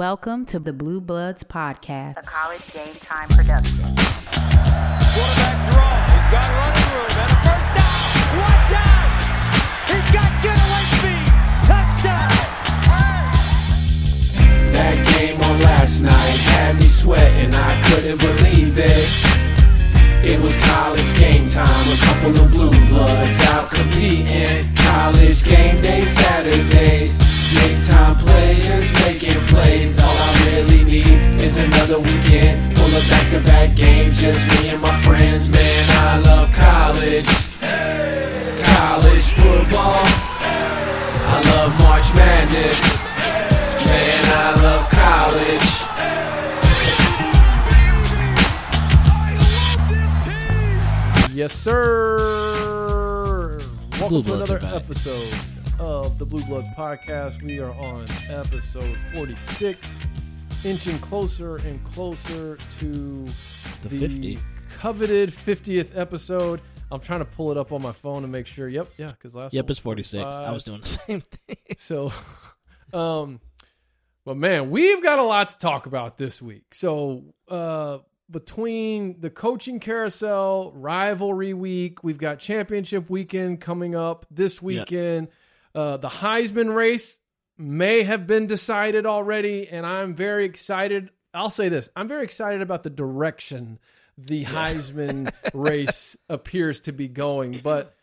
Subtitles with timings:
[0.00, 3.76] Welcome to the Blue Bloods Podcast, a college game time production.
[3.76, 5.92] Quarterback draw.
[6.08, 8.08] He's got running room and a first down.
[8.40, 9.12] Watch out!
[9.92, 11.28] He's got getaway speed.
[11.68, 12.32] Touchdown!
[14.72, 19.06] That game on last night had me sweating, I couldn't believe it.
[20.24, 24.74] It was college game time, a couple of blue bloods out competing.
[24.76, 27.20] College game day Saturdays,
[27.54, 29.98] big time players making plays.
[29.98, 34.20] All I really need is another weekend full of back to back games.
[34.20, 37.26] Just me and my friends, man, I love college.
[38.76, 40.04] College football,
[41.26, 42.80] I love March Madness.
[43.84, 45.66] Man, I love college.
[51.34, 53.58] Yes, sir.
[53.98, 55.34] Welcome Blue to another episode
[55.80, 57.42] of the Blue Bloods podcast.
[57.42, 59.98] We are on episode 46,
[60.62, 63.28] inching closer and closer to
[63.82, 64.38] The the 50.
[64.78, 66.60] coveted 50th episode.
[66.92, 68.68] I'm trying to pull it up on my phone to make sure.
[68.68, 70.22] Yep, yeah, because last Yep, it's 46.
[70.22, 71.56] I was doing the same thing.
[71.78, 72.12] So,
[72.92, 73.40] um,
[74.26, 76.74] but man, we've got a lot to talk about this week.
[76.74, 77.98] So, uh,
[78.30, 85.28] between the coaching carousel, rivalry week, we've got championship weekend coming up this weekend.
[85.74, 87.18] Uh, the Heisman race
[87.56, 91.10] may have been decided already, and I'm very excited.
[91.32, 93.78] I'll say this I'm very excited about the direction
[94.16, 97.60] the Heisman race appears to be going.
[97.62, 97.94] But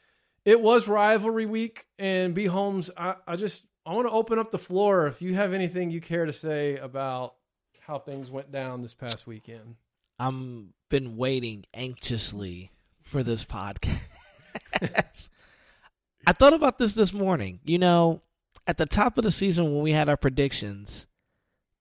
[0.45, 4.52] it was rivalry week, and B Holmes, I, I just I want to open up
[4.52, 5.08] the floor.
[5.08, 7.36] If you have anything you care to say about
[7.82, 9.76] how things went down this past weekend.
[10.20, 14.00] I'm been waiting anxiously for this podcast.
[16.28, 17.59] I thought about this this morning.
[17.64, 18.22] You know,
[18.67, 21.08] at the top of the season when we had our predictions,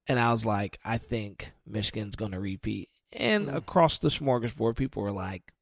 [0.06, 2.88] and I was like, I think Michigan's going to repeat.
[3.12, 5.52] And across the smorgasbord, people were like,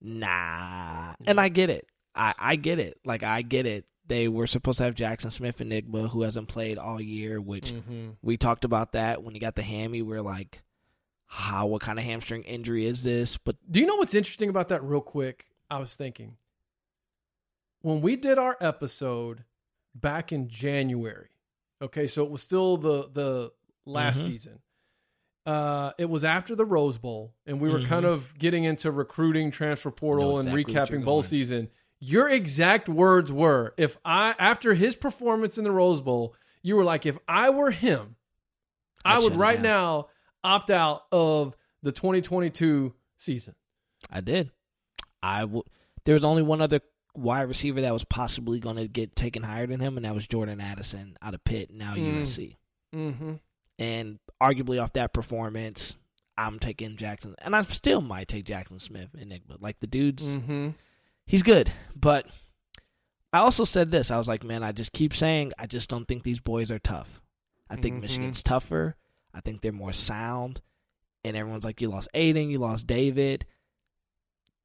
[0.00, 1.14] Nah.
[1.26, 1.86] And I get it.
[2.14, 2.98] I, I get it.
[3.04, 3.84] Like I get it.
[4.08, 8.10] They were supposed to have Jaxon Smith-Njigba, who hasn't played all year, which Mm-hmm.
[8.22, 10.00] we talked about that when he got the hammy.
[10.02, 10.62] We are like,
[11.26, 11.66] how?
[11.66, 13.36] What kind of hamstring injury is this?
[13.36, 15.46] But Do you know what's interesting about that, real quick?
[15.68, 16.36] I was thinking
[17.86, 19.44] when we did our episode
[19.94, 21.28] back in January.
[21.80, 23.52] Okay, so it was still the the
[23.84, 24.24] last Mhm.
[24.26, 24.58] season.
[25.46, 29.52] Uh, it was after the Rose Bowl, and we were kind of getting into recruiting,
[29.52, 31.70] transfer portal, and exactly you're recapping bowl season.
[32.00, 36.82] Your exact words were, "If I after his performance in the Rose Bowl, you were
[36.84, 38.16] like, if I were him,
[39.04, 40.08] I I'd would right down." now
[40.42, 43.54] opt out of the 2022 season."
[44.10, 44.50] I did.
[45.22, 45.62] I w-
[46.04, 46.80] There was only one other
[47.16, 50.26] wide receiver that was possibly going to get taken higher than him, and that was
[50.26, 52.20] Jordan Addison out of Pitt, now Mm.
[52.20, 52.56] USC.
[52.94, 53.34] Mm-hmm.
[53.78, 55.96] And arguably off that performance,
[56.38, 59.60] I'm taking Jaxon, and I still might take Jaxon Smith-Njigba.
[59.60, 60.70] Like the dude's Mm-hmm.
[61.26, 61.70] he's good.
[61.94, 62.26] But
[63.32, 64.10] I also said this.
[64.10, 66.78] I was like, man, I just keep saying I just don't think these boys are
[66.78, 67.22] tough.
[67.68, 68.02] I think Mhm.
[68.02, 68.96] Michigan's tougher.
[69.34, 70.60] I think they're more sound.
[71.24, 73.44] And everyone's like, you lost Aidan, you lost David.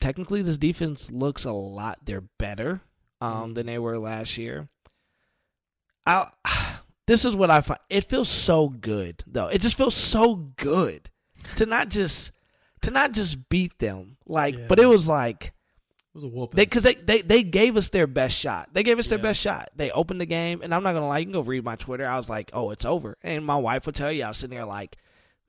[0.01, 1.99] Technically, this defense looks a lot.
[2.03, 2.81] They're better
[3.21, 4.67] um, than they were last year.
[6.05, 6.27] I.
[7.07, 7.79] This is what I find.
[7.89, 9.47] It feels so good, though.
[9.47, 11.09] It just feels so good
[11.57, 12.31] to not just
[12.83, 14.67] to not just beat them, like, Yeah.
[14.69, 15.51] but it was like It
[16.13, 16.55] was a whooping.
[16.55, 18.69] they because they, they they gave us their best shot.
[18.71, 19.23] They gave us their Yeah.
[19.23, 19.69] best shot.
[19.75, 21.17] They opened the game, and I'm not gonna lie.
[21.17, 22.05] You can go read my Twitter.
[22.07, 23.17] I was like, oh, it's over.
[23.23, 24.95] And my wife would tell you, I was sitting there like,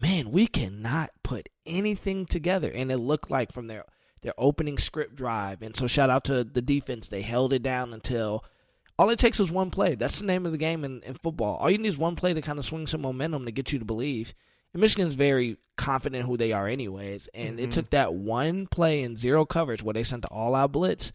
[0.00, 2.72] man, we cannot put anything together.
[2.74, 3.84] And it looked like from their
[4.22, 5.62] their opening script drive.
[5.62, 7.08] And so shout out to the defense.
[7.08, 8.44] They held it down until
[8.98, 9.94] all it takes is one play.
[9.94, 11.56] That's the name of the game in, in football.
[11.56, 13.78] All you need is one play to kind of swing some momentum to get you
[13.78, 14.34] to believe.
[14.72, 17.28] And Michigan's very confident in who they are, anyways.
[17.34, 17.70] And it mm-hmm.
[17.72, 21.12] took that one play in zero coverage where they sent the all out blitz.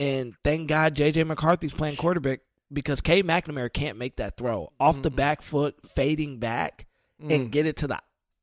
[0.00, 2.40] And thank God JJ McCarthy's playing quarterback
[2.72, 6.86] because Cade McNamara can't make that throw off the back foot, fading back,
[7.20, 7.50] and mm.
[7.50, 8.00] get it to the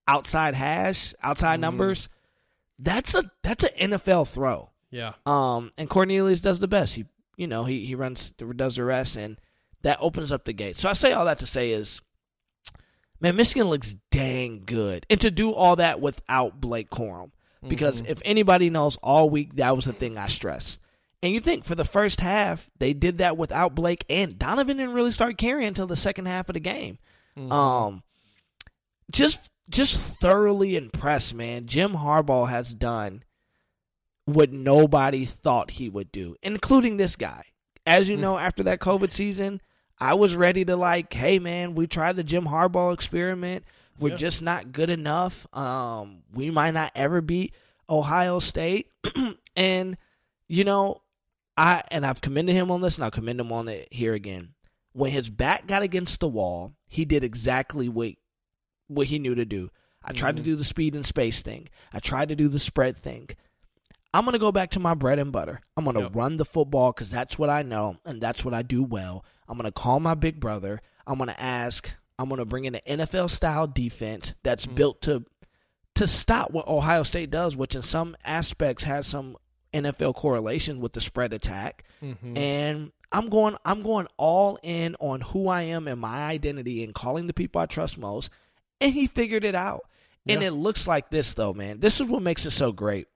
[0.07, 1.61] outside hash, outside mm-hmm.
[1.61, 2.09] numbers.
[2.79, 4.69] That's a that's an NFL throw.
[4.89, 5.13] yeah.
[5.25, 6.95] Um, and Cornelius does the best.
[6.95, 7.05] He,
[7.35, 9.37] you know, he he runs, does the rest, and
[9.81, 10.77] that opens up the gate.
[10.77, 12.01] So I say all that to say is,
[13.19, 17.31] man, Michigan looks dang good, and to do all that without Blake Corum,
[17.67, 20.79] because if anybody knows, all week that was the thing I stressed.
[21.21, 24.93] And you think for the first half they did that without Blake, and Donovan didn't
[24.93, 26.97] really start carrying until the second half of the game.
[27.51, 28.03] Um,
[29.11, 31.65] just just thoroughly impressed, man.
[31.65, 33.23] Jim Harbaugh has done
[34.25, 37.43] what nobody thought he would do, including this guy.
[37.85, 39.61] As you know, after that COVID season,
[39.99, 43.63] I was ready to like, hey man, we tried the Jim Harbaugh experiment.
[43.99, 44.17] We're Yeah.
[44.17, 45.45] just not good enough.
[45.55, 47.53] Um, we might not ever beat
[47.89, 48.87] Ohio State.
[49.55, 49.97] and
[50.47, 51.01] you know,
[51.57, 54.53] I and I've commended him on this, and I'll commend him on it here again.
[54.93, 58.13] When his back got against the wall, he did exactly what
[58.89, 59.69] what he knew to do.
[60.03, 60.51] I tried to mm-hmm.
[60.51, 61.69] do the speed and space thing.
[61.93, 63.29] I tried to do the spread thing.
[64.13, 65.61] I'm going to go back to my bread and butter.
[65.77, 66.15] I'm going to Yep.
[66.15, 69.23] run the football because that's what I know and that's what I do well.
[69.47, 70.81] I'm going to call my big brother.
[71.05, 71.91] I'm going to ask.
[72.17, 74.75] I'm going to bring in an NFL style defense that's mm.
[74.75, 75.25] built to
[75.95, 79.37] to stop what Ohio State does, which in some aspects has some
[79.73, 81.83] NFL correlation with the spread attack.
[82.01, 82.37] Mm-hmm.
[82.37, 86.93] And I'm going I'm going all in on who I am and my identity and
[86.93, 88.29] calling the people I trust most.
[88.81, 89.81] And he figured it out.
[90.27, 90.49] And Yeah.
[90.49, 91.79] it looks like this though, man.
[91.79, 93.07] This is what makes it so great.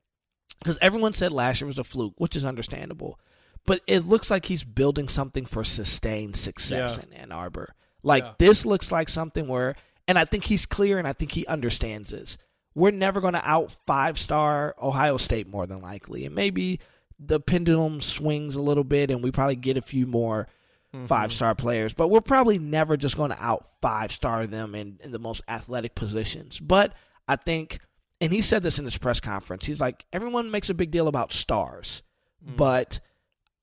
[0.59, 3.19] Because everyone said last year was a fluke, which is understandable.
[3.65, 7.03] But it looks like he's building something for sustained success Yeah.
[7.05, 7.73] in Ann Arbor.
[8.01, 8.33] Like Yeah.
[8.39, 9.75] this looks like something where
[10.05, 12.37] and I think he's clear and I think he understands this.
[12.75, 16.25] We're never going to out five star Ohio State more than likely.
[16.25, 16.79] And maybe
[17.19, 20.47] the pendulum swings a little bit and we probably get a few more
[20.93, 21.05] Mm-hmm.
[21.07, 24.99] five star players, but we're probably never just going to out five star them in,
[25.03, 26.59] in the most athletic positions.
[26.59, 26.93] But
[27.27, 27.79] I think,
[28.21, 31.07] and he said this in his press conference, he's like, everyone makes a big deal
[31.07, 32.03] about stars,
[32.47, 32.55] mm.
[32.55, 32.99] but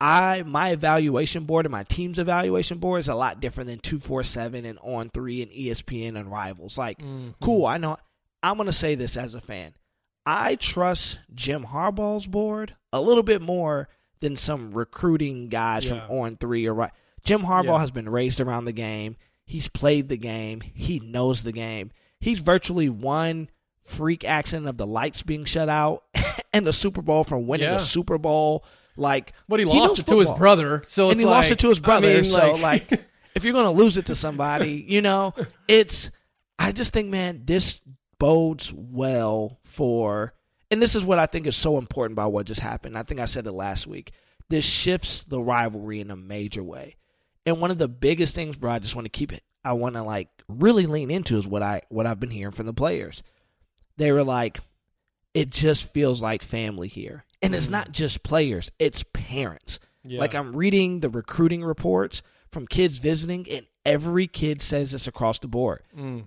[0.01, 4.65] I my evaluation board and my team's evaluation board is a lot different than 247
[4.65, 6.77] and on 3 and ESPN and rivals.
[6.77, 7.31] Like, mm-hmm.
[7.41, 7.97] cool, I know
[8.43, 9.75] I'm going to say this as a fan.
[10.27, 13.89] I trust Jim Harbaugh's board a little bit more
[14.21, 16.07] than some recruiting guys Yeah.
[16.07, 16.93] from on 3 or right.
[17.25, 17.81] Jim Harbaugh Yeah.
[17.81, 19.17] has been raised around the game.
[19.47, 20.61] He's played the game.
[20.61, 21.91] He knows the game.
[22.21, 23.51] He's virtually one
[23.83, 26.05] freak accident of the lights being shut out
[26.53, 27.75] and the Super Bowl from winning Yeah.
[27.75, 28.65] the Super Bowl.
[28.97, 30.83] Like, But he lost it to his brother.
[30.89, 32.15] So and he lost it to his I brother.
[32.15, 32.91] mean, so, like,
[33.35, 35.35] if you're gonna lose it to somebody, you know,
[35.69, 36.11] it's.
[36.59, 37.81] I just think, man, this
[38.19, 40.35] bodes well for,
[40.71, 42.99] and this is what I think is so important about what just happened.
[42.99, 44.13] I think I said it last week.
[44.51, 46.97] This shifts the rivalry in a major way,
[47.47, 49.43] and one of the biggest things, bro, I just want to keep it.
[49.65, 52.67] I want to like really lean into is what I what I've been hearing from
[52.67, 53.23] the players.
[53.97, 54.59] They were like,
[55.35, 57.25] it just feels like family here.
[57.43, 59.81] And it's not just players, it's parents.
[60.05, 60.21] Yeah.
[60.21, 65.39] Like I'm reading the recruiting reports from kids visiting, and every kid says this across
[65.39, 65.83] the board.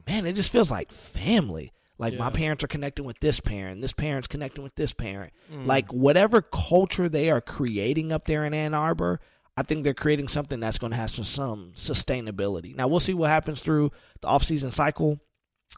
[0.08, 1.72] Man, it just feels like family.
[2.00, 5.32] Like my parents are connecting with this parent, this parent's connecting with this parent.
[5.52, 5.68] Mm.
[5.68, 9.20] Like whatever culture they are creating up there in Ann Arbor,
[9.56, 12.76] I think they're creating something that's going to have some, some sustainability.
[12.76, 13.92] Now we'll see what happens through
[14.22, 15.20] the offseason cycle.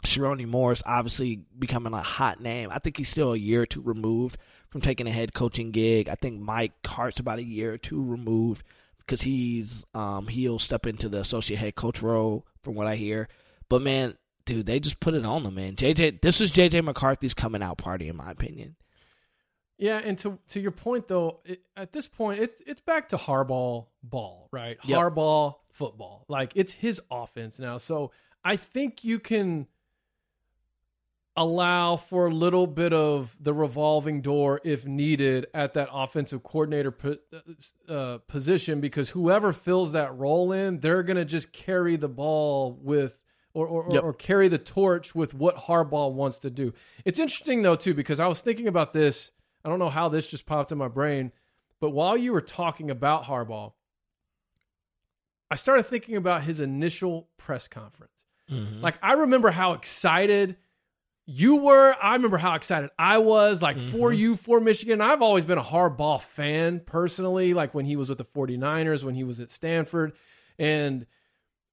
[0.05, 2.69] Sherrone Moore obviously becoming a hot name.
[2.71, 4.37] I think he's still a year or two removed
[4.69, 6.09] from taking a head coaching gig.
[6.09, 8.63] I think Mike Hart's about a year or two removed
[8.99, 13.27] because he's um he'll step into the associate head coach role from what I hear.
[13.69, 15.75] But man, dude, they just put it on them, man.
[15.75, 18.75] JJ, this is JJ McCarthy's coming out party, in my opinion.
[19.77, 23.17] Yeah, and to to your point though, it, at this point it's it's back to
[23.17, 24.77] Harbaugh ball, right?
[24.83, 24.97] Yep.
[24.97, 26.25] Harbaugh football.
[26.29, 27.77] Like it's his offense now.
[27.77, 28.11] So
[28.43, 29.67] I think you can
[31.37, 36.91] allow for a little bit of the revolving door if needed at that offensive coordinator
[36.91, 37.17] po-
[37.89, 42.79] uh, position because whoever fills that role in, they're going to just carry the ball
[42.81, 43.19] with
[43.53, 44.03] or or, Yep.
[44.03, 46.73] or carry the torch with what Harbaugh wants to do.
[47.03, 49.31] It's interesting though too because I was thinking about this.
[49.65, 51.31] I don't know how this just popped in my brain,
[51.81, 53.73] but while you were talking about Harbaugh,
[55.49, 58.25] I started thinking about his initial press conference.
[58.49, 58.81] Mm-hmm.
[58.81, 60.57] Like I remember how excited
[61.25, 61.95] you were.
[61.99, 64.19] I remember how excited I was, like for mm-hmm.
[64.19, 65.01] you, for Michigan.
[65.01, 69.15] I've always been a Harbaugh fan personally, like when he was with the 49ers, when
[69.15, 70.13] he was at Stanford.
[70.59, 71.07] And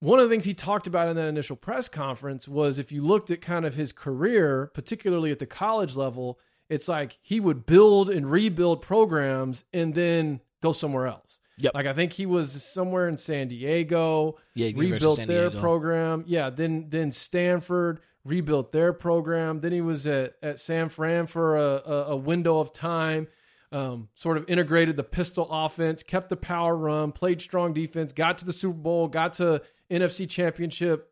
[0.00, 3.02] one of the things he talked about in that initial press conference was if you
[3.02, 6.38] looked at kind of his career, particularly at the college level,
[6.72, 11.40] it's like he would build and rebuild programs and then go somewhere else.
[11.58, 11.74] Yep.
[11.74, 15.60] Like I think he was somewhere in San Diego, Yeah, University rebuilt San their Diego.
[15.60, 16.24] program.
[16.26, 19.60] Yeah, then then Stanford rebuilt their program.
[19.60, 23.28] Then he was at, at San Fran for a, a, a window of time.
[23.70, 28.38] Um, sort of integrated the pistol offense, kept the power run, played strong defense, got
[28.38, 31.10] to the Super Bowl, got to NFC Championship,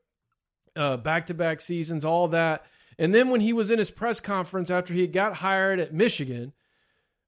[0.75, 2.65] back to back seasons, all that.
[3.01, 6.53] And then when he was in his press conference after he got hired at Michigan,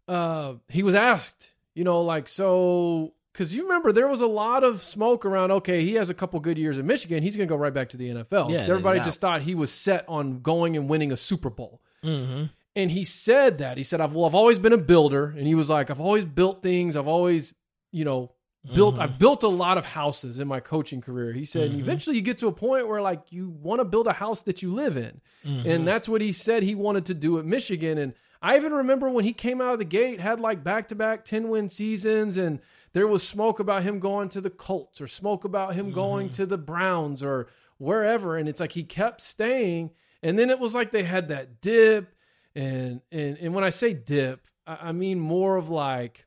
[0.06, 4.64] uh, he was asked, you know, like, so, because you remember there was a lot
[4.64, 7.22] of smoke around, okay, he has a couple good years in Michigan.
[7.22, 8.50] He's going to go right back to the NFL.
[8.50, 11.80] Yeah, everybody just thought he was set on going and winning a Super Bowl.
[12.04, 12.44] Mm-hmm.
[12.76, 13.78] And he said that.
[13.78, 15.34] He said, I've, well, I've always been a builder.
[15.36, 16.96] And he was like, I've always built things.
[16.96, 17.54] I've always,
[17.92, 18.32] you know,
[18.74, 19.02] built mm-hmm.
[19.02, 21.32] I've built a lot of houses in my coaching career.
[21.32, 21.80] He said mm-hmm.
[21.80, 24.62] eventually you get to a point where like you want to build a house that
[24.62, 25.20] you live in.
[25.44, 25.84] And mm-hmm.
[25.84, 27.98] that's what he said he wanted to do at Michigan.
[27.98, 31.68] And I even remember when he came out of the gate had like back-to-back 10-win
[31.68, 32.60] seasons and
[32.92, 36.46] there was smoke about him going to the Colts or smoke about him going to
[36.46, 38.36] the Browns or wherever.
[38.36, 39.90] And it's like he kept staying.
[40.22, 42.14] And then it was like they had that dip.
[42.54, 46.26] And and and when I say dip I, I mean more of like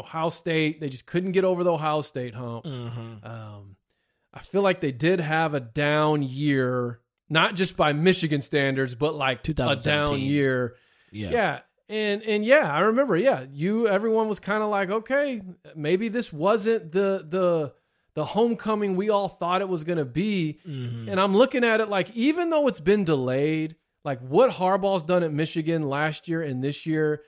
[0.00, 3.24] Ohio State they just couldn't get over the Ohio State hump Mm-hmm.
[3.24, 3.76] um,
[4.32, 9.14] I feel like they did have a down year not just by Michigan standards but
[9.14, 10.76] like a down year
[11.12, 11.30] Yeah.
[11.30, 11.58] yeah.
[11.88, 15.42] And and yeah, I remember, yeah, you everyone was kind of like, okay,
[15.74, 17.74] maybe this wasn't the the
[18.14, 20.60] the homecoming we all thought it was going to be.
[20.64, 21.08] Mm-hmm.
[21.08, 25.24] And I'm looking at it like even though it's been delayed, like what Harbaugh's done
[25.24, 27.22] at Michigan last year and this year,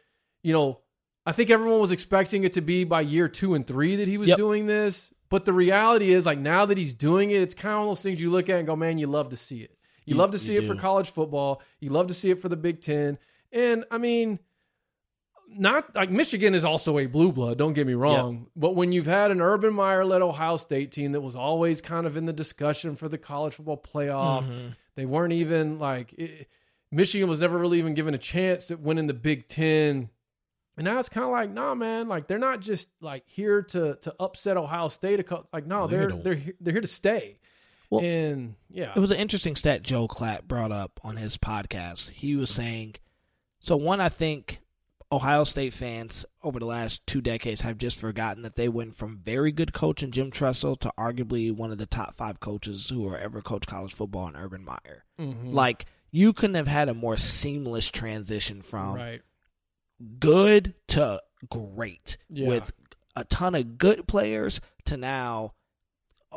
[0.44, 0.81] you know,
[1.24, 4.18] I think everyone was expecting it to be by year 2 and 3 that he
[4.18, 4.36] was Yep.
[4.36, 7.78] doing this, but the reality is like now that he's doing it, it's kind of
[7.80, 9.70] one of those things you look at and go, "Man, you love to see it."
[10.04, 11.62] You, You- love to see it for college football.
[11.80, 13.18] You love to see it for the Big 10.
[13.52, 14.40] And I mean,
[15.54, 18.46] not like Michigan is also a blue blood, don't get me wrong.
[18.56, 22.06] But when you've had an Urban Meyer led Ohio State team that was always kind
[22.06, 24.68] of in the discussion for the college football playoff, Mm-hmm.
[24.96, 26.48] they weren't even like it,
[26.90, 30.08] Michigan was never really even given a chance at winning the Big Ten.
[30.76, 33.96] And now it's kind of like, nah, man, like they're not just like here to
[34.02, 35.26] to upset Ohio State.
[35.26, 37.38] Co- Like, no, They're they're they're he- they're here to stay.
[37.90, 42.08] Well, and yeah, It was an interesting stat Joel Klatt brought up on his podcast.
[42.10, 42.94] He was saying,
[43.60, 44.60] so one, I think
[45.12, 49.18] Ohio State fans over the last two decades have just forgotten that they went from
[49.22, 53.06] very good coach in Jim Tressel to arguably one of the top five coaches who
[53.08, 55.04] are ever coached college football in Urban Meyer.
[55.20, 55.52] Mhm.
[55.52, 59.20] Like, you couldn't have had a more seamless transition from right.
[60.18, 62.48] Good to great Yeah.
[62.48, 62.72] with
[63.16, 65.52] a ton of good players to now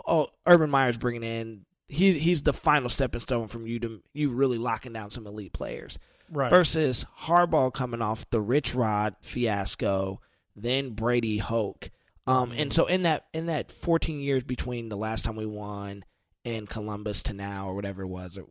[0.07, 4.29] oh Urban Meyer's bringing in he he's the final stepping stone from you to you
[4.33, 5.97] really locking down some elite players
[6.31, 6.49] Right.
[6.49, 10.19] versus Harbaugh coming off the Rich Rod fiasco
[10.55, 11.91] then Brady Hoke
[12.27, 16.03] um and so in that in that 14 years between the last time we won
[16.43, 18.45] in Columbus to now or whatever it was or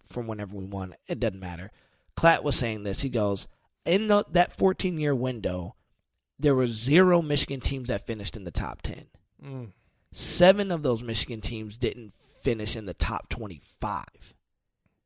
[0.00, 1.72] from whenever we won it doesn't matter
[2.16, 3.48] Klatt was saying this he goes
[3.84, 5.74] in the, that 14 year window
[6.38, 9.06] there were zero Michigan teams that finished in the top 10
[9.44, 9.72] Mm.
[10.12, 14.04] seven of those Michigan teams didn't finish in the top 25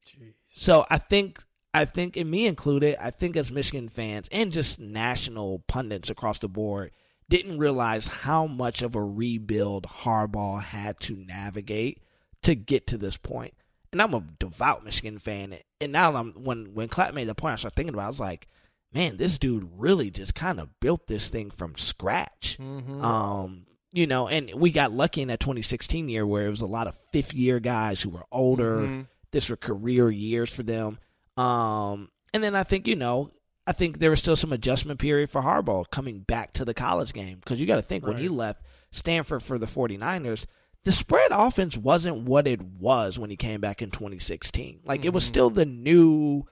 [0.07, 0.33] Jeez.
[0.49, 1.43] so I think
[1.77, 6.39] I think, and me included, I think as Michigan fans and just national pundits across
[6.39, 6.93] the board
[7.29, 12.01] didn't realize how much of a rebuild Harbaugh had to navigate
[12.43, 13.55] to get to this point.
[13.91, 17.55] And I'm a devout Michigan fan, and now I'm when when Klatt made the point,
[17.55, 18.03] I started thinking about.
[18.03, 18.47] it, I was like,
[18.95, 22.57] man, this dude really just kind of built this thing from scratch.
[22.61, 26.67] Um, you know, and we got lucky in that 2016 year where it was a
[26.67, 28.79] lot of fifth year guys who were older.
[28.81, 29.07] Mhm.
[29.31, 30.99] This were career years for them.
[31.37, 33.31] Um, and then I think you know,
[33.67, 37.13] I think there was still some adjustment period for Harbaugh coming back to the college
[37.13, 40.47] game because you got to think when he left Stanford for the 49ers,
[40.85, 44.81] the spread offense wasn't what it was when he came back in 2016.
[44.85, 46.45] Like it was still the new,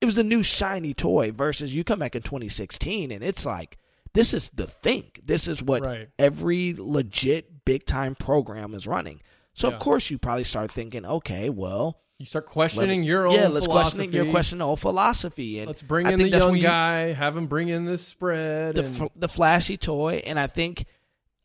[0.00, 3.78] it was the new shiny toy versus you come back in 2016 and it's like
[4.14, 5.10] this is the thing.
[5.24, 6.08] This is what Right.
[6.18, 9.20] every legit big time program is running.
[9.52, 9.74] So Yeah.
[9.74, 13.66] of course you probably start thinking, okay, well, You start questioning your own yeah, let's
[13.66, 17.12] question your question old philosophy and Let's bring I in the young when you- guy,
[17.12, 18.74] have him bring in this spread.
[18.76, 20.84] the and, f- the flashy toy, and I think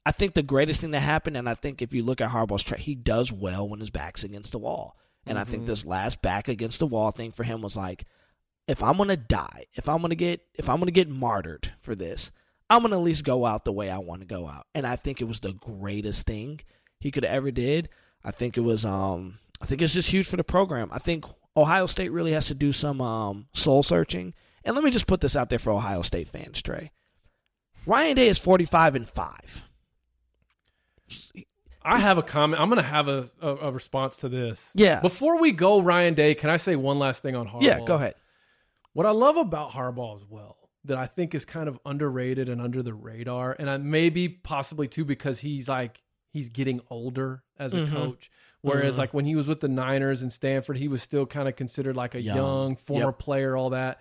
[0.06, 2.64] I think the greatest thing that happened, and I think if you look at Harbaugh's
[2.64, 5.52] track, he does well when his back's against the wall, and I Mm-hmm.
[5.52, 8.06] think this last back against the wall thing for him was like,
[8.72, 12.32] if I'm gonna die, if I'm gonna get if I'm gonna get martyred for this,
[12.70, 14.96] I'm gonna at least go out the way I want to go out, and I
[14.96, 16.62] think it was the greatest thing
[17.00, 17.90] he could ever did.
[18.24, 20.90] I think it was um I think it's just huge for the program.
[20.92, 21.26] I think
[21.56, 24.34] Ohio State really has to do some um soul searching.
[24.64, 26.92] And let me just put this out there for Ohio State fans, Trey.
[27.86, 29.64] Ryan Day is 45 and 5.
[31.84, 32.62] I have a comment.
[32.62, 34.70] I'm going to have a, a, a response to this.
[34.76, 35.02] Yeah.
[35.02, 37.64] Before we go, Ryan Day, can I say one last thing on Harbaugh?
[37.64, 38.14] Yeah, go ahead.
[38.94, 42.62] What I love about Harbaugh as well, that I think is kind of underrated and
[42.62, 47.74] under the radar, and I maybe possibly too because he's like he's getting older as
[47.74, 47.92] a Mhm.
[47.92, 48.32] coach.
[48.62, 49.00] Whereas Mhm.
[49.00, 51.96] like when he was with the Niners and Stanford, he was still kind of considered
[51.98, 52.38] like a Young.
[52.38, 53.20] young, former Yep.
[53.20, 54.00] player, all that.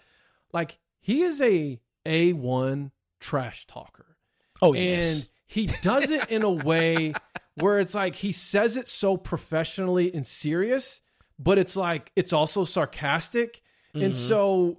[0.53, 4.17] Like he is a A one trash talker.
[4.63, 7.13] Oh, yes, and he does it in a way
[7.57, 11.03] where it's like he says it so professionally and serious,
[11.39, 13.61] but it's like it's also sarcastic.
[13.95, 14.15] And Mhm.
[14.15, 14.79] so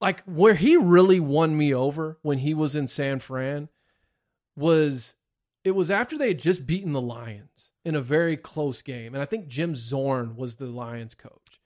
[0.00, 3.68] like where he really won me over when he was in San Fran
[4.56, 5.14] was
[5.64, 9.14] it was after they had just beaten the Lions in a very close game.
[9.14, 11.60] And I think Jim Zorn was the Lions coach.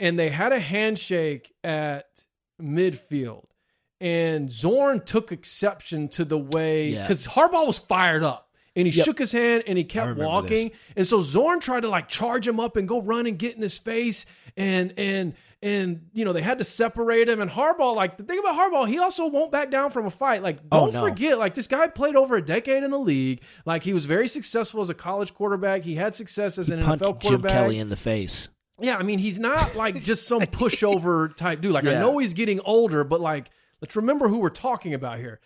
[0.00, 2.24] And they had a handshake at
[2.60, 3.44] midfield.
[4.00, 7.02] And Zorn took exception to the way, Yeah.
[7.02, 8.48] because Harbaugh was fired up.
[8.74, 9.04] And he Yep.
[9.04, 10.70] shook his hand and he kept walking.
[10.96, 13.62] And so Zorn tried to like charge him up and go run and get in
[13.62, 14.26] his face.
[14.56, 17.40] And and and you know, they had to separate him.
[17.40, 20.42] And Harbaugh, like the thing about Harbaugh, he also won't back down from a fight.
[20.42, 21.00] Like, Oh, don't no.
[21.02, 23.42] forget, like this guy played over a decade in the league.
[23.66, 25.84] Like he was very successful as a college quarterback.
[25.84, 27.52] He had success as an Punched NFL Jim quarterback.
[27.52, 28.48] Kelly in the face.
[28.80, 31.72] Yeah, I mean, he's not like just some pushover type dude.
[31.72, 33.50] Like, I know he's getting older, but like,
[33.82, 35.40] let's remember who we're talking about here.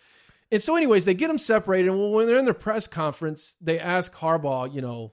[0.51, 1.89] And so, anyways, they get them separated.
[1.91, 5.11] And when they're in their press conference, they ask Harbaugh, you know,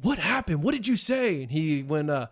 [0.00, 0.64] what happened?
[0.64, 1.42] What did you say?
[1.42, 2.26] And he, when, uh,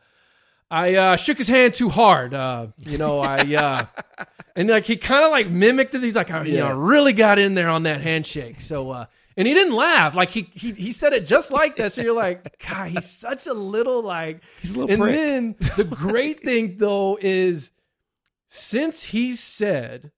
[0.71, 2.33] I uh, shook his hand too hard.
[2.33, 4.25] Uh, you know, I, uh,
[4.57, 6.03] and like he kind of like mimicked it.
[6.03, 6.79] He's like, I, you know.
[6.79, 8.61] Really got in there on that handshake.
[8.61, 10.15] So, uh, and he didn't laugh.
[10.15, 11.93] Like he, he, he said it just like that.
[11.93, 15.15] So you're like, God, he's such a little like, He's a little and prick.
[15.15, 17.73] then the great thing though is
[18.47, 20.13] since he said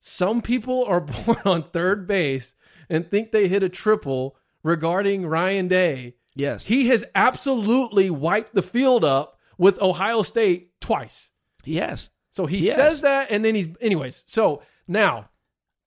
[0.00, 2.54] some people are born on third base
[2.90, 6.66] and think they hit a triple regarding Ryan Day, Yes.
[6.66, 11.30] he has absolutely wiped the field up with Ohio State twice.
[11.64, 12.10] yes.
[12.30, 12.74] So he Yes.
[12.74, 14.24] says that, and then he's, anyways.
[14.26, 15.28] So now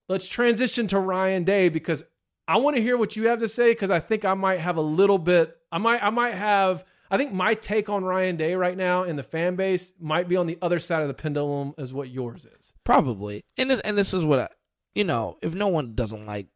[0.07, 2.05] let's transition to Ryan Day because
[2.47, 4.77] I want to hear what you have to say because I think I might have
[4.77, 5.57] a little bit.
[5.73, 6.85] I might, I might have.
[7.11, 10.37] I think my take on Ryan Day right now in the fan base might be
[10.37, 12.73] on the other side of the pendulum as what yours is.
[12.85, 13.43] Probably.
[13.57, 14.47] And this, and this is what I,
[14.95, 16.47] you know, if no one doesn't like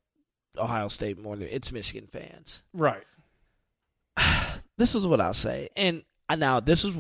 [0.58, 2.64] Ohio State more than it's Michigan fans.
[2.74, 3.04] Right.
[4.78, 5.70] This is what I'll say.
[5.76, 6.02] And
[6.36, 6.98] now this is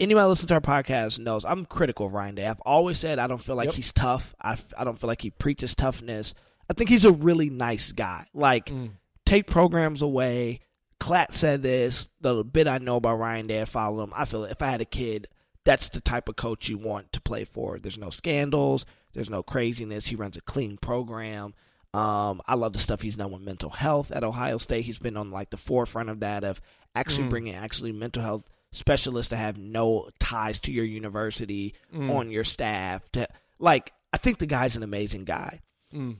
[0.00, 2.46] anybody listen to our podcast knows I'm critical of Ryan Day.
[2.46, 3.74] I've always said I don't feel like Yep.
[3.74, 4.34] he's tough.
[4.40, 6.34] I I don't feel like he preaches toughness.
[6.70, 8.26] I think he's a really nice guy.
[8.34, 8.92] Like Mm.
[9.26, 10.60] take programs away.
[11.00, 12.06] Klatt said this.
[12.20, 14.12] The bit I know about Ryan Day, I follow him.
[14.14, 15.26] I feel if I had a kid,
[15.64, 17.78] that's the type of coach you want to play for.
[17.78, 18.86] There's no scandals.
[19.12, 20.06] There's no craziness.
[20.06, 21.54] He runs a clean program.
[21.94, 24.84] Um, I love the stuff he's done with mental health at Ohio State.
[24.86, 26.60] He's been on like the forefront of that of
[26.94, 27.30] actually Mm.
[27.30, 33.02] bringing actually mental health specialists to have no ties to your university on your staff.
[33.12, 33.26] To
[33.58, 35.60] like, I think the guy's an amazing guy.
[35.92, 36.18] Mm.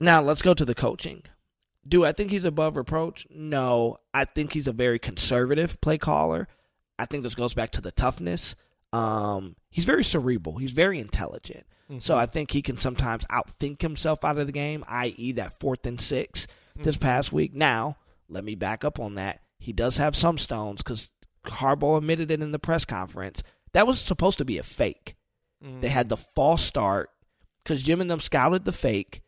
[0.00, 1.22] Now let's go to the coaching.
[1.86, 3.26] Do I think he's above reproach?
[3.30, 3.98] No.
[4.12, 6.48] I think he's a very conservative play caller.
[6.98, 8.54] I think this goes back to the toughness.
[8.92, 10.58] Um, he's very cerebral.
[10.58, 11.66] He's very intelligent.
[11.98, 15.86] So I think he can sometimes outthink himself out of the game, i.e., that fourth
[15.86, 17.52] and 6 this past week.
[17.54, 19.40] Now, let me back up on that.
[19.58, 21.08] He does have some stones because
[21.44, 23.42] Harbaugh admitted it in the press conference.
[23.72, 25.14] That was supposed to be a fake.
[25.80, 27.08] They had the false start
[27.62, 29.22] because Jim and them scouted the fake,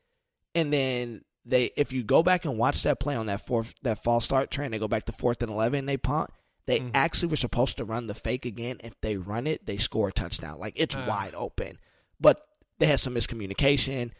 [0.54, 4.02] and then they, if you go back and watch that play on that fourth, that
[4.02, 6.28] false start train, they go back to fourth and eleven, and they punt.
[6.66, 8.78] They actually were supposed to run the fake again.
[8.84, 10.58] If they run it, they score a touchdown.
[10.58, 11.06] Like it's Ah.
[11.06, 11.78] wide open,
[12.20, 12.42] but
[12.78, 14.10] they had some miscommunication,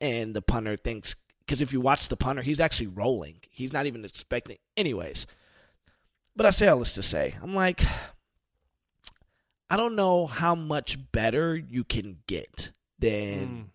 [0.00, 1.14] and the punter thinks
[1.48, 3.36] because if you watch the punter, he's actually rolling.
[3.48, 4.58] He's not even expecting.
[4.76, 5.26] Anyways,
[6.36, 7.82] but I say all this to say, I'm like,
[9.70, 13.70] I don't know how much better you can get than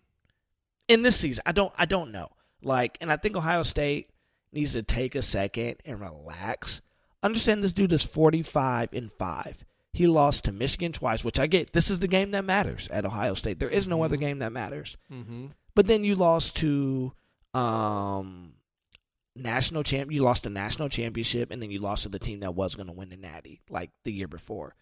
[0.86, 1.42] in this season.
[1.44, 1.72] I don't.
[1.76, 2.28] I don't know.
[2.62, 4.08] Like, and I think Ohio State
[4.52, 6.80] needs to take a second and relax.
[7.24, 9.64] Understand this dude is 45 and five.
[9.92, 11.72] He lost to Michigan twice, which I get.
[11.72, 13.58] This is the game that matters at Ohio State.
[13.58, 14.96] There is no other game that matters.
[15.12, 15.46] Mm-hmm.
[15.74, 17.12] But then you lost to
[17.54, 18.54] um
[19.36, 22.54] national champ you lost a national championship and then you lost to the team that
[22.54, 24.74] was going to win the natty like the year before.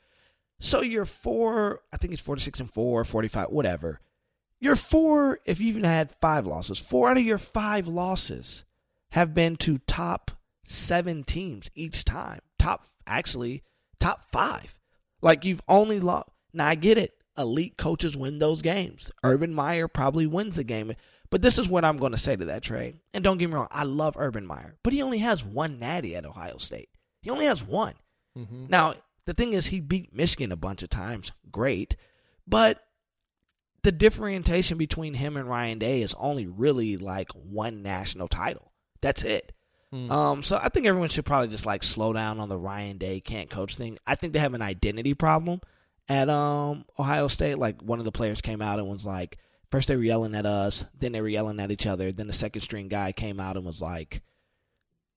[0.61, 4.01] So you're four, I think it's 46 and 4, 45, whatever.
[4.61, 6.79] You're four if you even had five losses.
[6.79, 8.65] Four out of your five losses
[9.11, 10.31] have been to top
[10.65, 12.41] 7 teams each time.
[12.61, 13.65] Top actually
[13.99, 14.79] top 5.
[15.21, 16.31] Like you've only lost.
[16.53, 17.13] Now I get it.
[17.37, 19.11] Elite coaches win those games.
[19.25, 20.95] Urban Meyer probably wins the game.
[21.33, 22.95] But this is what I'm going to say to that Trey.
[23.15, 26.15] And don't get me wrong, I love Urban Meyer, but he only has one natty
[26.15, 26.91] at Ohio State.
[27.23, 27.95] He only has one.
[28.69, 31.33] Now, the thing is, he beat Michigan a bunch of times.
[31.51, 31.97] Great.
[32.47, 32.83] But
[33.83, 38.71] the differentiation between him and Ryan Day is only really like one national title.
[39.01, 39.53] That's it.
[40.11, 43.21] Um, so I think everyone should probably just like slow down on the Ryan Day
[43.21, 43.99] can't coach thing.
[44.07, 45.61] I think they have an identity problem
[46.09, 47.59] at um Ohio State.
[47.59, 49.39] Like one of the players came out and was like,
[49.73, 52.13] first they were yelling at us, then they were yelling at each other.
[52.13, 54.23] Then the second string guy came out and was like,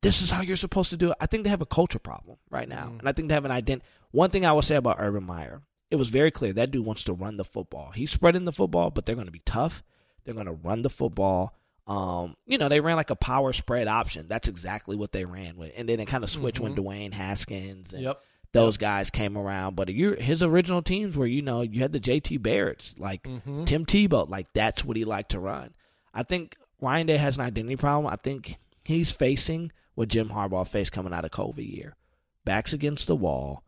[0.02, 2.38] "This is how you're supposed to do it." I think they have a culture problem
[2.50, 3.86] right now, and I think they have an identity.
[4.12, 7.04] One thing I will say about Urban Meyer, it was very clear that dude wants
[7.04, 7.92] to run the football.
[7.92, 9.84] He's spreading the football, but they're going to be tough.
[10.24, 11.54] They're going to run the football.
[11.88, 14.28] Um, you know, they ran like a power spread option.
[14.28, 15.72] That's exactly what they ran with.
[15.78, 18.22] And then it kind of switched when Dwayne Haskins and Yep.
[18.56, 19.76] Those guys came around.
[19.76, 23.66] But you his original teams were, you know, you had the JT Barretts, like Mm-hmm.
[23.66, 25.74] Tim Tebow, like that's what he liked to run.
[26.14, 28.12] I think Ryan Day has an identity problem.
[28.12, 31.96] I think he's facing what Jim Harbaugh faced coming out of COVID year.
[32.44, 33.64] Backs against the wall,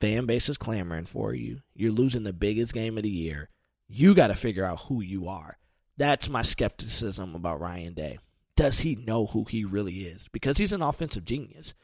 [0.00, 1.60] fan base is clamoring for you.
[1.74, 3.48] You're losing the biggest game of the year.
[3.88, 5.58] You got to figure out who you are.
[5.96, 8.18] That's my skepticism about Ryan Day.
[8.56, 10.28] Does he know who he really is?
[10.32, 11.74] Because he's an offensive genius.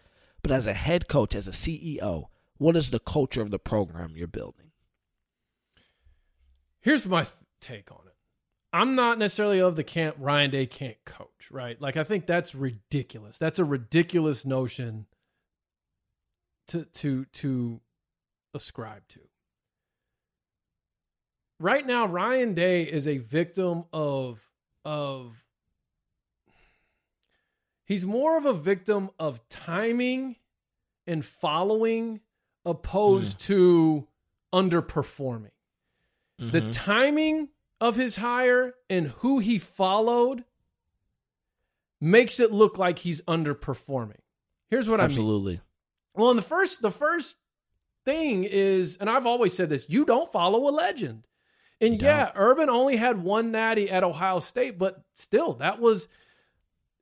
[0.42, 2.26] But as a head coach, as a CEO,
[2.58, 4.70] what is the culture of the program you're building?
[6.80, 8.14] Here's my th- take on it.
[8.72, 11.80] I'm not necessarily of the camp Ryan Day can't coach, right?
[11.80, 13.38] Like I think that's ridiculous.
[13.38, 15.06] That's a ridiculous notion
[16.68, 17.80] to to to
[18.54, 19.20] ascribe to.
[21.58, 24.48] Right now Ryan Day is a victim of
[24.84, 25.44] of
[27.90, 30.36] he's more of a victim of timing
[31.08, 32.20] and following
[32.64, 34.06] opposed to
[34.54, 35.50] underperforming.
[36.38, 36.70] The Mm-hmm.
[36.70, 37.48] timing
[37.80, 40.44] of his hire and who he followed
[42.00, 44.20] makes it look like he's underperforming.
[44.70, 45.10] Here's what I mean.
[45.10, 45.60] Absolutely.
[46.14, 47.38] Well, and the first the first
[48.04, 51.26] thing is, and I've always said this, you don't follow a legend.
[51.80, 56.08] And You yeah, Urban only had one natty at Ohio State, but still, that was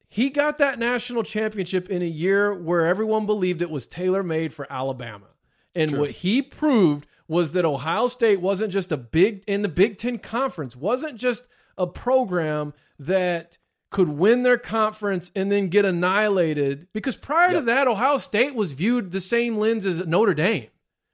[0.09, 4.55] he got that national championship in a year where everyone believed it was tailor made
[4.55, 5.27] for Alabama.
[5.75, 6.01] And True.
[6.01, 10.19] what he proved was that Ohio State wasn't just a big in the Big Ten
[10.19, 11.45] conference, wasn't just
[11.77, 13.59] a program that
[13.91, 16.89] could win their conference and then get annihilated.
[16.93, 20.69] Because prior to that, Ohio State was viewed the same lens as Notre Dame.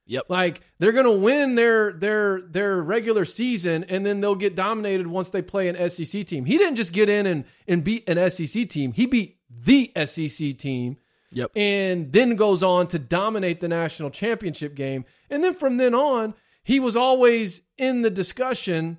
[0.07, 0.25] Yep.
[0.29, 5.07] Like they're going to win their their their regular season and then they'll get dominated
[5.07, 6.45] once they play an SEC team.
[6.45, 8.93] He didn't just get in and and beat an SEC team.
[8.93, 10.99] He beat the SEC team
[11.33, 11.51] Yep.
[11.57, 15.05] and then goes on to dominate the national championship game.
[15.31, 18.99] And then from then on, he was always in the discussion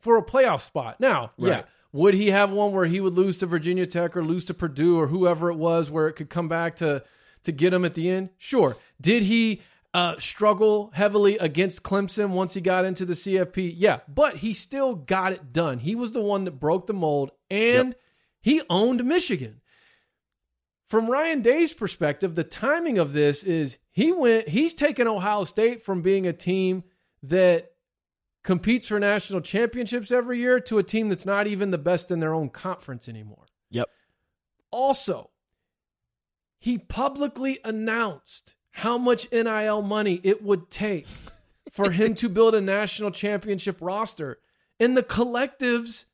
[0.00, 0.98] for a playoff spot.
[1.00, 4.44] Now, yeah, would he have one where he would lose to Virginia Tech or lose
[4.46, 7.04] to Purdue or whoever it was where it could come back to
[7.44, 8.30] to get him at the end?
[8.36, 8.76] Sure.
[9.00, 9.62] Did he
[9.94, 13.72] uh, struggle heavily against Clemson once he got into the CFP?
[13.76, 15.78] Yeah, but he still got it done.
[15.78, 17.94] He was the one that broke the mold and
[18.42, 19.62] he owned Michigan
[20.94, 25.82] from Ryan Day's perspective, the timing of this is he went he's taken Ohio State
[25.82, 26.84] from being a team
[27.22, 27.72] that
[28.42, 32.20] competes for national championships every year to a team that's not even the best in
[32.20, 33.46] their own conference anymore.
[33.70, 33.88] Yep.
[34.70, 35.30] Also,
[36.58, 41.06] he publicly announced how much NIL money it would take
[41.70, 44.40] for him to build a national championship roster.
[44.80, 46.06] And the collectives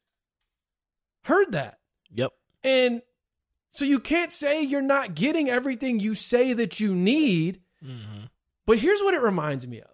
[1.24, 1.78] heard that.
[2.12, 2.32] Yep.
[2.62, 3.00] And
[3.70, 7.62] so you can't say you're not getting everything you say that you need.
[7.82, 8.24] Mm-hmm.
[8.66, 9.88] But here's what it reminds me of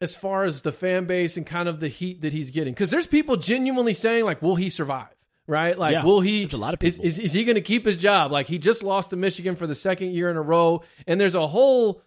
[0.00, 2.72] as far as the fan base and kind of the heat that he's getting.
[2.72, 5.14] Because there's people genuinely saying, like, will he survive?
[5.50, 5.76] Right?
[5.76, 6.44] Like, Yeah, will he?
[6.52, 8.30] a lot of is- Is, is he going to keep his job?
[8.30, 10.82] Like, he just lost to Michigan for the second year in a row.
[11.08, 12.02] And there's a whole.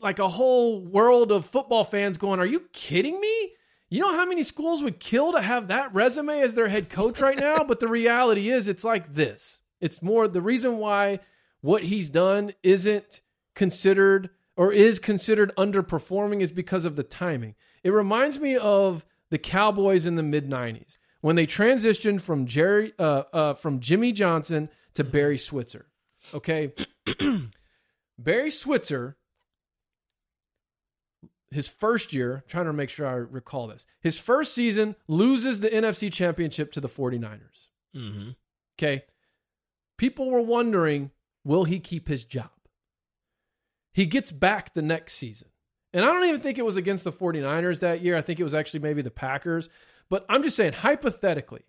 [0.00, 3.52] Like a whole world of football fans going, Are you kidding me?
[3.88, 7.20] You know how many schools would kill to have that resume as their head coach
[7.20, 7.64] right now?
[7.64, 9.62] but the reality is, it's like this.
[9.80, 11.20] It's more the reason why
[11.62, 13.22] what he's done isn't
[13.54, 17.54] considered or is considered underperforming is because of the timing.
[17.82, 22.92] It reminds me of the Cowboys in the mid 90s when they transitioned from Jerry
[23.00, 25.86] uh, uh, from Jimmy Johnson to Barry Switzer.
[26.32, 26.72] Okay.
[28.16, 29.16] Barry Switzer
[31.50, 33.86] his first year, trying to make sure I recall this.
[34.00, 37.70] His first season loses the NFC championship to the 49ers.
[37.96, 38.30] Mm-hmm.
[38.78, 39.02] Okay.
[39.98, 41.10] People were wondering,
[41.42, 42.50] will he keep his job?
[43.92, 45.48] He gets back the next season.
[45.92, 48.16] And I don't even think it was against the 49ers that year.
[48.16, 49.68] I think it was actually maybe the Packers.
[50.08, 51.62] But I'm just saying, hypothetically,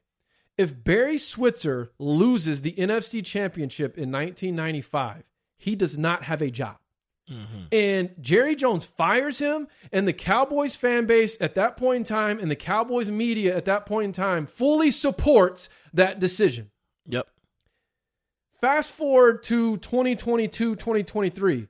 [0.57, 5.23] if Barry Switzer loses the NFC championship in 1995,
[5.57, 6.77] he does not have a job.
[7.29, 7.63] Mm-hmm.
[7.71, 12.39] And Jerry Jones fires him, and the Cowboys fan base at that point in time
[12.39, 16.71] and the Cowboys media at that point in time fully supports that decision.
[17.05, 17.27] Yep.
[18.61, 21.67] Fast forward to 2022, 2023.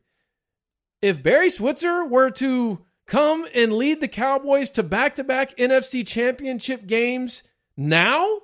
[1.02, 6.06] If Barry Switzer were to come and lead the Cowboys to back to back NFC
[6.06, 7.44] championship games
[7.76, 8.42] now,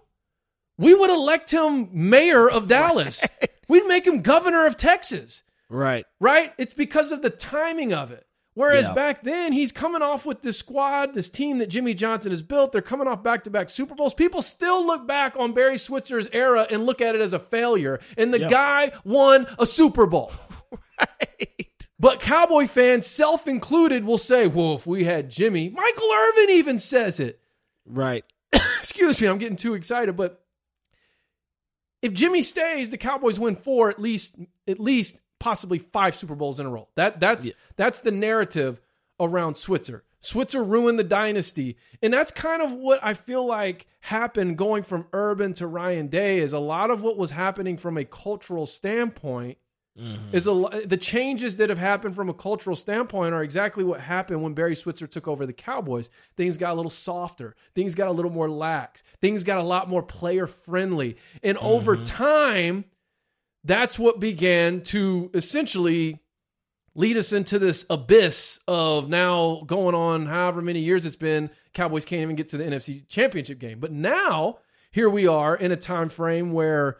[0.78, 3.23] we would elect him mayor of Dallas.
[3.67, 6.06] We'd make him governor of Texas Right.
[6.19, 6.54] right?
[6.58, 8.26] It's because of the timing of it.
[8.56, 8.93] Whereas Yeah.
[8.93, 12.71] back then, he's coming off with this squad, this team that Jimmy Johnson has built.
[12.71, 14.13] They're coming off back to back Super Bowls.
[14.13, 17.99] People still look back on Barry Switzer's era and look at it as a failure.
[18.15, 18.49] And the Yeah.
[18.49, 20.32] guy won a Super Bowl.
[20.99, 21.49] Right.
[22.04, 26.78] But Cowboy fans, self included, will say, well, if we had Jimmy, Michael Irvin even
[26.78, 27.39] says it.
[27.86, 28.26] Right.
[28.52, 30.44] Excuse me, I'm getting too excited, but
[32.02, 34.36] if Jimmy stays, the Cowboys win four, at least,
[34.68, 36.89] at least possibly five Super Bowls in a row.
[36.96, 37.54] That that's Yeah.
[37.78, 38.82] that's the narrative
[39.18, 40.04] around Switzer.
[40.20, 45.08] Switzer ruined the dynasty, and that's kind of what I feel like happened going from
[45.13, 46.39] Urban to Ryan Day.
[46.39, 49.58] Is a lot of what was happening from a cultural standpoint
[49.99, 50.36] Mm-hmm.
[50.36, 54.41] is a the changes that have happened from a cultural standpoint are exactly what happened
[54.41, 56.10] when Barry Switzer took over the Cowboys.
[56.36, 59.88] Things got a little softer, things got a little more lax, things got a lot
[59.88, 61.67] more player friendly, and mm-hmm.
[61.67, 62.86] over time,
[63.63, 66.23] that's what began to essentially
[66.95, 71.51] lead us into this abyss of now going on however many years it's been.
[71.73, 74.58] Cowboys can't even get to the NFC Championship game, but now
[74.91, 76.97] here we are in a time frame where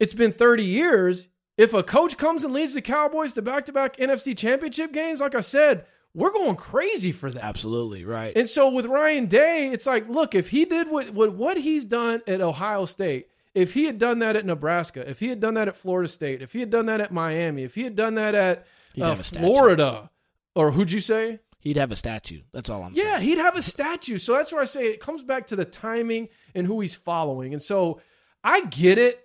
[0.00, 1.28] it's been 30 years.
[1.60, 5.20] If a coach comes and leads the Cowboys to back to back NFC championship games,
[5.20, 7.44] like I said, we're going crazy for that.
[7.44, 8.04] Absolutely.
[8.04, 8.32] Right.
[8.34, 11.84] And so with Ryan Day, it's like, look, if he did what, what, what he's
[11.84, 15.54] done at Ohio State, if he had done that at Nebraska, if he had done
[15.54, 18.14] that at Florida State, if he had done that at Miami, if he had done
[18.14, 18.66] that at
[18.98, 19.44] uh, have a statue.
[19.44, 20.10] Florida,
[20.54, 21.40] or who'd you say?
[21.58, 22.40] He'd have a statue.
[22.52, 23.14] That's all I'm Yeah, saying.
[23.16, 24.16] Yeah, he'd have a statue.
[24.16, 27.52] So that's where I say it comes back to the timing and who he's following.
[27.52, 28.00] And so
[28.42, 29.22] I get it.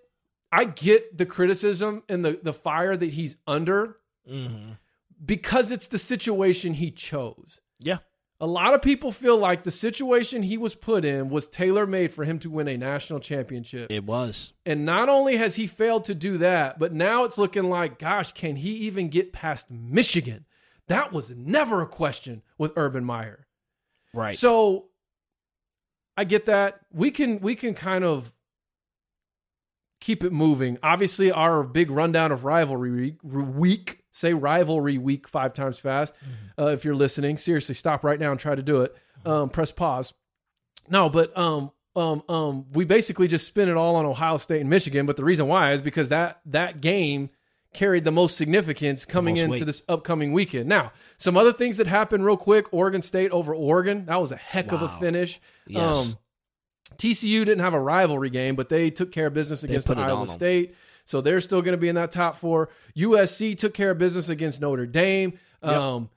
[0.56, 3.98] I get the criticism and the, the fire that he's under
[4.30, 4.72] Mm-hmm.
[5.24, 7.62] because it's the situation he chose.
[7.80, 7.98] Yeah.
[8.40, 12.12] A lot of people feel like the situation he was put in was tailor made
[12.12, 13.92] for him to win a national championship.
[13.92, 14.54] It was.
[14.66, 18.32] And not only has he failed to do that, but now it's looking like, gosh,
[18.32, 20.46] can he even get past Michigan?
[20.88, 23.48] That was never a question with Urban Meyer.
[24.14, 24.36] Right.
[24.36, 24.86] So
[26.18, 26.80] I get that.
[26.92, 28.34] We can we can kind of
[30.06, 30.78] keep it moving.
[30.84, 36.14] Obviously, our big rundown of rivalry week, week say rivalry week five times fast.
[36.60, 38.96] Uh, if you're listening, seriously, stop right now and try to do it.
[39.26, 40.14] Um, press pause.
[40.88, 44.70] No, but um, um, um, we basically just spin it all on Ohio State and
[44.70, 45.08] Michigan.
[45.08, 47.32] But the reason why is because that that game
[47.74, 49.66] carried the most significance coming most into weight.
[49.66, 50.70] this upcoming weekend.
[50.70, 54.06] Now, some other things that happened real quick: Oregon State over Oregon.
[54.06, 55.42] That was a heck of a finish.
[55.66, 55.98] Yes.
[55.98, 56.18] Um,
[56.98, 60.28] TCU didn't have a rivalry game, but they took care of business against Iowa.
[60.28, 60.76] State.
[61.06, 62.70] So they're still going to be in that top four.
[62.98, 65.38] USC took care of business against Notre Dame.
[65.62, 66.10] Um,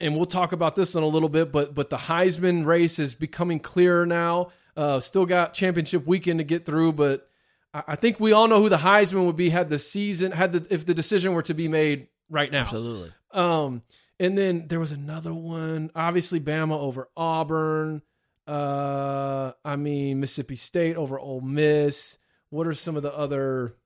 [0.00, 3.14] and we'll talk about this in a little bit, but but the Heisman race is
[3.14, 4.50] becoming clearer now.
[4.76, 7.28] Uh, still got championship weekend to get through, but
[7.72, 10.52] I, I think we all know who the Heisman would be had the season had
[10.52, 12.62] the if the decision were to be made right now.
[12.62, 13.12] Absolutely.
[13.32, 13.82] Um,
[14.18, 15.90] and then there was another one.
[15.94, 18.02] Obviously, Bama over Auburn.
[18.46, 22.18] Uh, I mean Mississippi State over Ole Miss.
[22.50, 23.76] What are some of the other?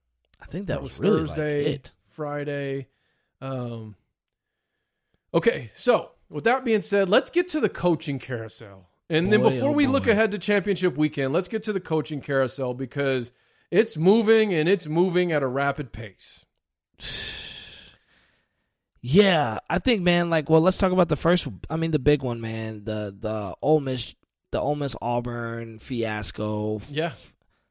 [0.40, 1.92] I think that, That was, really Thursday, like it.
[2.10, 2.88] Friday.
[3.40, 3.96] Um.
[5.34, 8.88] Okay, so with that being said, let's get to the coaching carousel.
[9.08, 12.20] And then before oh we look ahead to championship weekend, let's get to the coaching
[12.20, 13.30] carousel because
[13.70, 16.44] it's moving and it's moving at a rapid pace.
[19.08, 20.30] Yeah, I think, man.
[20.30, 21.46] Like, well, let's talk about the first.
[21.70, 22.82] I mean, the big one, man.
[22.82, 24.16] The the Ole Miss,
[24.56, 26.80] the Ole Miss Auburn fiasco.
[26.88, 27.12] Yeah.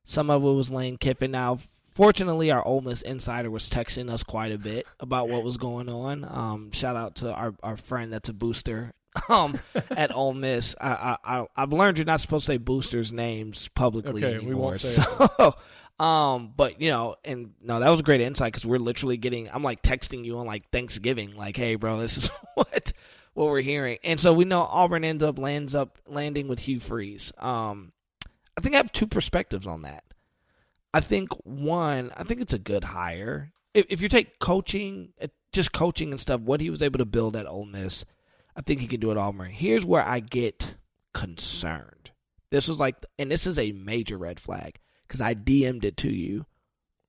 [0.04, 1.32] Some of it was Lane Kiffin.
[1.32, 1.58] Now,
[1.96, 5.90] fortunately, our Ole Miss insider was texting us quite a bit about what was going
[5.90, 6.24] on.
[6.30, 8.94] Um, shout out to our, our friend that's a booster
[9.30, 10.76] um, at Ole Miss.
[10.80, 14.46] I, I, I, I've learned you're not supposed to say boosters' names publicly Okay, we
[14.52, 14.62] anymore.
[14.66, 15.56] won't say so,
[16.04, 19.50] um, but you know, and no, that was a great insight because we're literally getting.
[19.52, 22.94] I'm like texting you on like Thanksgiving, like, hey, bro, this is what
[23.36, 26.80] what we're hearing, and so we know Auburn ends up lands up landing with Hugh
[26.80, 27.32] Freeze.
[27.38, 27.92] Um,
[28.58, 30.04] I think I have two perspectives on that.
[30.94, 33.52] I think one, I think it's a good hire.
[33.74, 37.06] If, if you take coaching, uh, just coaching and stuff, what he was able to
[37.06, 38.06] build at Ole Miss,
[38.56, 39.18] I think he can do it.
[39.18, 39.52] Auburn.
[39.52, 40.76] Here's where I get
[41.14, 42.12] concerned.
[42.50, 46.10] This was like, and this is a major red flag because I DM'd it to
[46.10, 46.46] you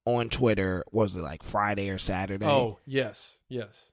[0.04, 0.84] on Twitter.
[0.90, 2.46] Was it like Friday or Saturday?
[2.46, 3.92] Oh yes, yes.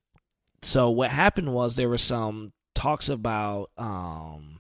[0.64, 4.60] So what happened was there were some talks about um,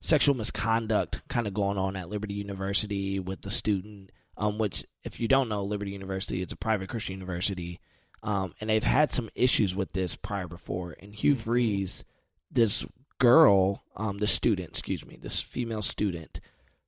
[0.00, 5.18] sexual misconduct kind of going on at Liberty University with the student, um, which if
[5.18, 7.80] you don't know, Liberty University is a private Christian university,
[8.22, 10.94] um, and they've had some issues with this prior before.
[11.00, 12.04] And Hugh Freeze,
[12.50, 12.86] this
[13.18, 16.40] girl, um, the student, excuse me, this female student,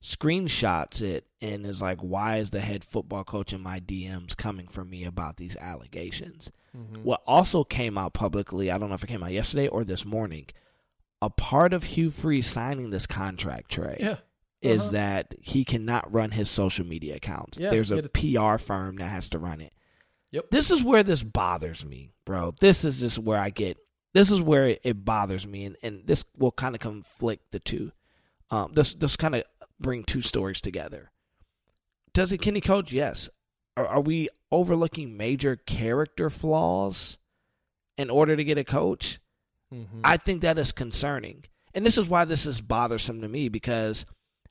[0.02, 4.68] screenshots it and is like, "Why is the head football coach in my DMs coming
[4.68, 6.50] for me about these allegations?"
[7.02, 10.04] What also came out publicly, I don't know if it came out yesterday or this
[10.06, 10.46] morning,
[11.20, 14.16] a part of Hugh Freeze signing this contract, Trey, Yeah.
[14.62, 14.92] is Uh-huh.
[14.92, 17.58] that he cannot run his social media accounts.
[17.58, 19.74] Yeah, There's a it PR firm that has to run it.
[20.30, 20.46] Yep.
[20.50, 22.54] This is where this bothers me, bro.
[22.58, 23.76] This is just where I get.
[24.14, 27.60] This is where it, it bothers me, and, and this will kind of conflict the
[27.60, 27.92] two.
[28.50, 29.44] Um, this this kind of
[29.78, 31.10] bring two stories together.
[32.14, 32.92] Does he can he coach?
[32.92, 33.28] Yes.
[33.76, 37.18] Are, are we overlooking major character flaws
[37.96, 39.18] in order to get a coach?
[39.72, 40.00] Mhm.
[40.04, 41.44] I think that is concerning.
[41.74, 44.04] And this is why this is bothersome to me because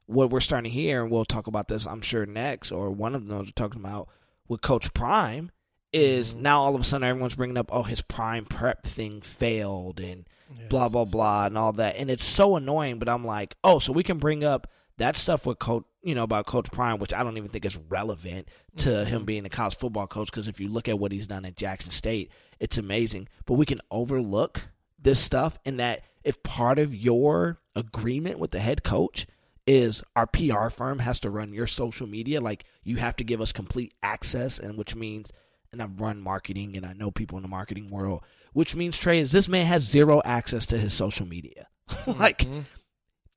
[0.07, 3.13] what we're starting to hear, and we'll talk about this, I'm sure, next, or one
[3.15, 4.09] of those we're talking about
[4.47, 5.51] with Coach Prime,
[5.93, 9.99] is now all of a sudden everyone's bringing up, oh, his Prime prep thing failed
[9.99, 10.25] and
[10.69, 11.95] blah, blah, blah, and all that.
[11.97, 14.67] And it's so annoying, but I'm like, oh, so we can bring up
[15.01, 17.77] that stuff with Coach, you know, about Coach Prime, which I don't even think is
[17.89, 19.25] relevant to him mm-hmm.
[19.25, 21.91] being a college football coach because if you look at what he's done at Jackson
[21.91, 23.27] State, it's amazing.
[23.45, 24.63] But we can overlook
[24.99, 29.25] this stuff and that if part of your agreement with the head coach
[29.65, 33.41] is our PR firm has to run your social media, like you have to give
[33.41, 35.31] us complete access, and which means,
[35.71, 39.19] and I've run marketing and I know people in the marketing world, which means Trey
[39.19, 41.67] is this man has zero access to his social media.
[42.07, 42.61] like mm-hmm.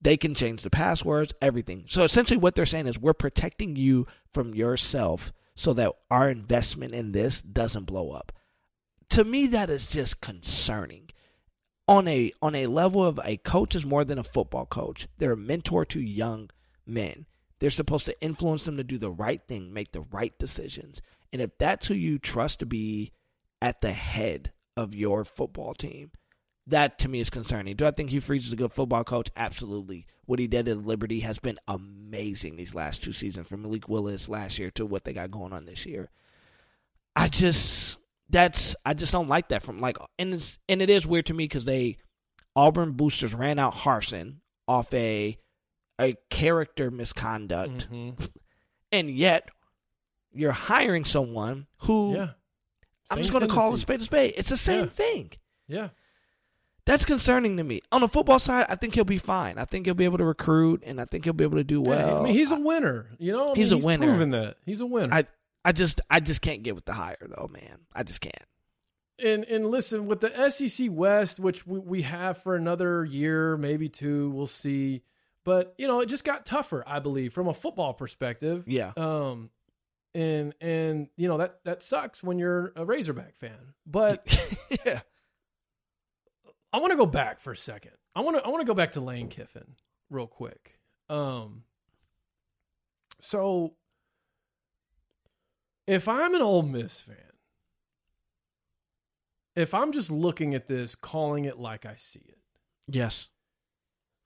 [0.04, 1.86] They can change the passwords, everything.
[1.88, 6.94] So essentially, what they're saying is we're protecting you from yourself so that our investment
[6.94, 8.30] in this doesn't blow up.
[9.10, 11.10] To me, that is just concerning.
[11.88, 15.08] On a on a level of a coach is more than a football coach.
[15.18, 16.50] They're a mentor to young
[16.86, 17.26] men.
[17.58, 21.00] They're supposed to influence them to do the right thing, make the right decisions.
[21.32, 23.12] And if that's who you trust to be
[23.60, 26.10] at the head of your football team,
[26.66, 27.76] that to me is concerning.
[27.76, 29.30] Do I think Hugh Freeze is a good football coach?
[29.36, 30.06] Absolutely.
[30.26, 34.28] What he did at Liberty has been amazing these last two seasons, from Malik Willis
[34.28, 36.10] last year to what they got going on this year.
[37.14, 37.98] I just
[38.30, 41.34] that's I just don't like that from like and it's and it is weird to
[41.34, 41.98] me because they
[42.56, 45.38] Auburn boosters ran out Harsin off a
[46.00, 48.30] a character misconduct, Mhm.
[48.90, 49.48] and yet
[50.32, 52.30] you're hiring someone who Yeah.
[53.10, 54.34] I'm just going to call a spade a spade.
[54.36, 54.90] It's the same Yeah.
[54.90, 55.32] thing.
[55.68, 55.88] Yeah.
[56.86, 57.80] That's concerning to me.
[57.92, 59.56] On the football side, I think he'll be fine.
[59.58, 61.80] I think he'll be able to recruit, and I think he'll be able to do
[61.80, 62.20] well.
[62.20, 63.06] I mean, he's a winner.
[63.18, 64.06] You know, I He's mean, a winner.
[64.08, 65.14] Proven that he's a winner.
[65.14, 65.24] I,
[65.64, 67.78] I just, I just can't get with the hire though, man.
[67.94, 68.34] I just can't.
[69.18, 73.88] and and listen with the SEC West, which we, we have for another year, maybe
[73.88, 75.02] two, we'll see.
[75.44, 78.64] But you know, it just got tougher, I believe, from a football perspective.
[78.66, 78.92] Yeah.
[78.98, 79.48] Um,
[80.14, 83.72] and and you know that that sucks when you're a Razorback fan.
[83.86, 84.26] But
[84.86, 85.00] yeah.
[86.74, 87.92] I want to go back for a second.
[88.16, 89.76] I want to I want to go back to Lane Kiffin
[90.10, 90.80] real quick.
[91.08, 91.62] Um,
[93.20, 93.74] so
[95.86, 97.16] if I'm an Ole Miss fan,
[99.54, 102.38] if I'm just looking at this, calling it like I see it,
[102.88, 103.28] Yes.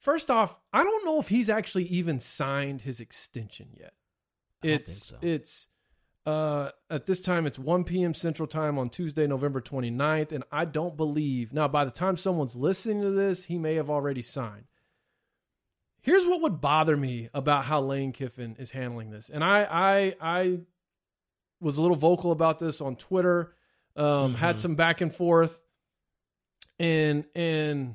[0.00, 3.92] first off, I don't know if he's actually even signed his extension yet.
[4.62, 5.16] It's so.
[5.20, 5.68] it's
[6.28, 8.12] uh at this time it's 1 p.m.
[8.14, 11.52] Central Time on Tuesday, November 29th and I don't believe.
[11.52, 14.64] Now by the time someone's listening to this, he may have already signed.
[16.00, 19.28] Here's what would bother me about how Lane Kiffin is handling this.
[19.30, 20.60] And I I I
[21.60, 23.54] was a little vocal about this on Twitter.
[23.96, 24.60] Um had Mhm.
[24.60, 25.60] some back and forth
[26.78, 27.94] and and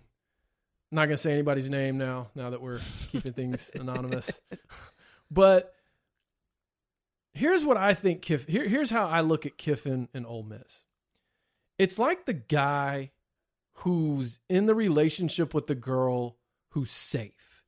[0.91, 2.29] I'm not gonna say anybody's name now.
[2.35, 4.39] Now that we're keeping things anonymous,
[5.31, 5.73] but
[7.33, 8.21] here's what I think.
[8.23, 8.47] Kiff.
[8.47, 10.83] Here, here's how I look at Kiffin and Ole Miss.
[11.77, 13.11] It's like the guy
[13.77, 16.37] who's in the relationship with the girl
[16.69, 17.63] who's safe.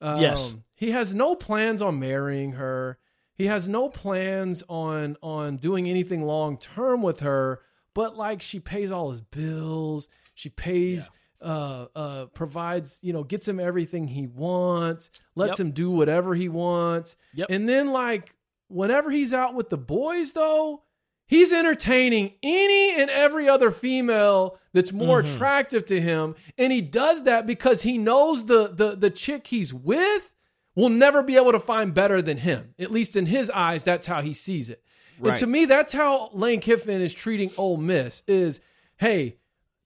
[0.00, 0.54] Um, Yes.
[0.74, 2.98] he has no plans on marrying her.
[3.34, 7.60] He has no plans on on doing anything long term with her.
[7.94, 10.08] But like, she pays all his bills.
[10.34, 11.10] She pays
[11.42, 15.66] uh uh provides you know gets him everything he wants lets Yep.
[15.66, 17.48] him do whatever he wants Yep.
[17.50, 18.34] and then like
[18.68, 20.82] whenever he's out with the boys though
[21.26, 25.34] he's entertaining any and every other female that's more Mm-hmm.
[25.34, 26.34] attractive to him.
[26.58, 30.34] And he does that because he knows the the the chick he's with
[30.74, 32.74] will never be able to find better than him.
[32.78, 34.82] At least in his eyes that's how he sees it.
[35.18, 38.60] And to me that's how Lane Kiffin is treating Ole Miss is
[38.98, 39.36] hey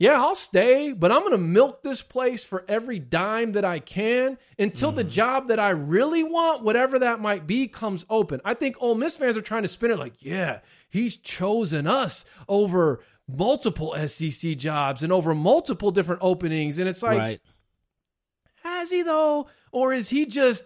[0.01, 3.81] yeah, I'll stay, but I'm going to milk this place for every dime that I
[3.81, 5.11] can until the mm-hmm.
[5.11, 8.41] job that I really want, whatever that might be, comes open.
[8.43, 12.25] I think Ole Miss fans are trying to spin it like, yeah, he's chosen us
[12.49, 16.79] over multiple SEC jobs and over multiple different openings.
[16.79, 17.41] And it's like, right.
[18.63, 19.49] has he though?
[19.71, 20.65] Or is he just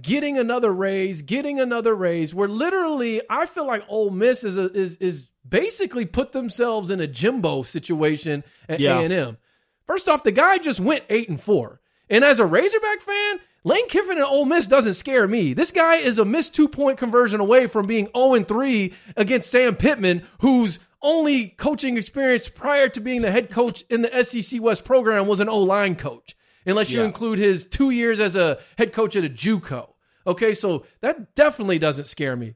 [0.00, 2.34] getting another raise, getting another raise?
[2.34, 7.00] Where literally, I feel like Ole Miss is a, is is basically put themselves in
[7.00, 9.00] a Jimbo situation at Yeah.
[9.00, 9.38] A&M.
[9.86, 11.80] First off, the guy just went 8 and 4.
[12.08, 15.52] And as a Razorback fan, Lane Kiffin and Ole Miss doesn't scare me.
[15.54, 19.76] This guy is a missed two-point conversion away from being 0 and 3 against Sam
[19.76, 24.84] Pittman, whose only coaching experience prior to being the head coach in the SEC West
[24.84, 26.36] program was an O-line coach,
[26.66, 27.06] unless you Yeah.
[27.06, 29.94] include his 2 years as a head coach at a JUCO.
[30.26, 32.54] Okay, so that definitely doesn't scare me.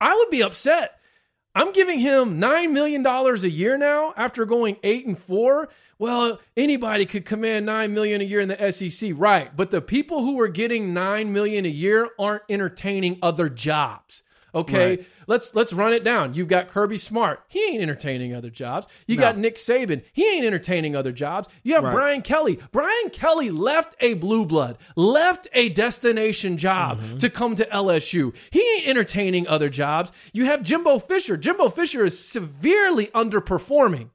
[0.00, 0.98] I would be upset.
[1.56, 5.68] I'm giving him $9 million a year now after going 8 and 4.
[6.00, 9.56] Well, anybody could command 9 million a year in the SEC, right?
[9.56, 14.23] But the people who are getting 9 million a year aren't entertaining other jobs.
[14.54, 14.88] Okay?
[14.96, 15.06] Right.
[15.26, 16.34] Let's let's run it down.
[16.34, 17.40] You've got Kirby Smart.
[17.48, 18.86] He ain't entertaining other jobs.
[19.06, 19.22] You No.
[19.22, 20.02] got Nick Saban.
[20.12, 21.48] He ain't entertaining other jobs.
[21.62, 21.94] You have Right.
[21.94, 22.58] Brian Kelly.
[22.72, 27.16] Brian Kelly left a blue blood, left a destination job Mm-hmm.
[27.16, 28.34] to come to LSU.
[28.50, 30.12] He ain't entertaining other jobs.
[30.32, 31.36] You have Jimbo Fisher.
[31.36, 34.10] Jimbo Fisher is severely underperforming.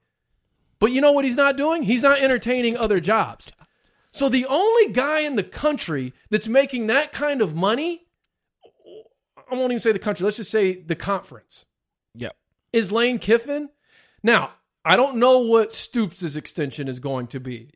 [0.80, 1.84] But you know what he's not doing?
[1.84, 3.52] He's not entertaining other jobs.
[4.12, 8.08] So the only guy in the country that's making that kind of money,
[9.52, 11.66] I won't even say the country, let's just say the conference
[12.16, 12.36] Yep.
[12.74, 13.70] is Lane Kiffin.
[14.24, 14.52] Now,
[14.86, 17.72] I don't know what Stoops' extension is going to be.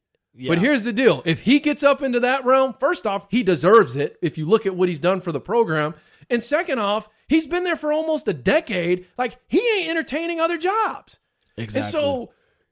[0.47, 1.21] But here's the deal.
[1.25, 4.65] If he gets up into that realm, first off, he deserves it if you look
[4.65, 5.93] at what he's done for the program.
[6.27, 9.05] And second off, he's been there for almost a decade.
[9.15, 11.19] Like, he ain't entertaining other jobs.
[11.55, 11.79] Exactly.
[11.81, 12.31] And so,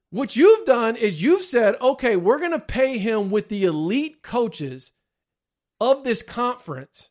[0.10, 4.24] what you've done is you've said, okay, we're going to pay him with the elite
[4.24, 4.93] coaches
[5.80, 7.11] of this conference,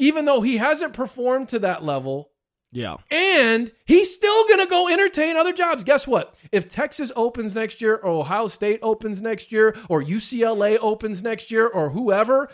[0.00, 2.30] even though he hasn't performed to that level.
[2.72, 2.96] yeah.
[3.10, 5.84] And he's still going to go entertain other jobs.
[5.84, 6.34] Guess what?
[6.50, 11.50] If Texas opens next year, or Ohio State opens next year, or UCLA opens next
[11.50, 12.50] year, or whoever,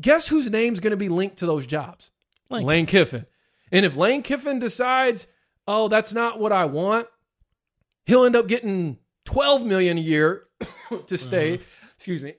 [0.00, 2.10] guess whose name's going to be linked to those jobs?
[2.50, 3.26] Lane Lane Kiffin.
[3.70, 5.28] And if Lane Kiffin decides,
[5.68, 7.06] oh, that's not what I want,
[8.04, 10.48] he'll end up getting 12 million a year
[11.06, 11.58] to stay.
[11.58, 11.64] Mm-hmm.
[11.96, 12.34] Excuse me.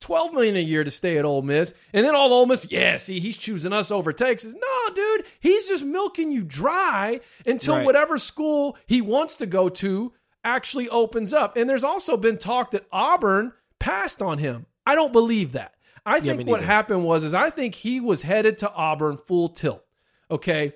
[0.00, 1.74] 12 million a year to stay at Ole Miss.
[1.92, 4.54] And then all Ole Miss, yeah, see, he's choosing us over Texas.
[4.54, 7.84] No, dude, he's just milking you dry until Right.
[7.84, 10.12] whatever school he wants to go to
[10.44, 11.56] actually opens up.
[11.56, 14.66] And there's also been talk that Auburn passed on him.
[14.86, 15.74] I don't believe that.
[16.04, 19.48] I think me what happened was is I think he was headed to Auburn full
[19.48, 19.84] tilt.
[20.30, 20.74] Okay.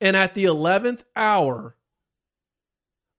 [0.00, 1.76] And at the 11th hour,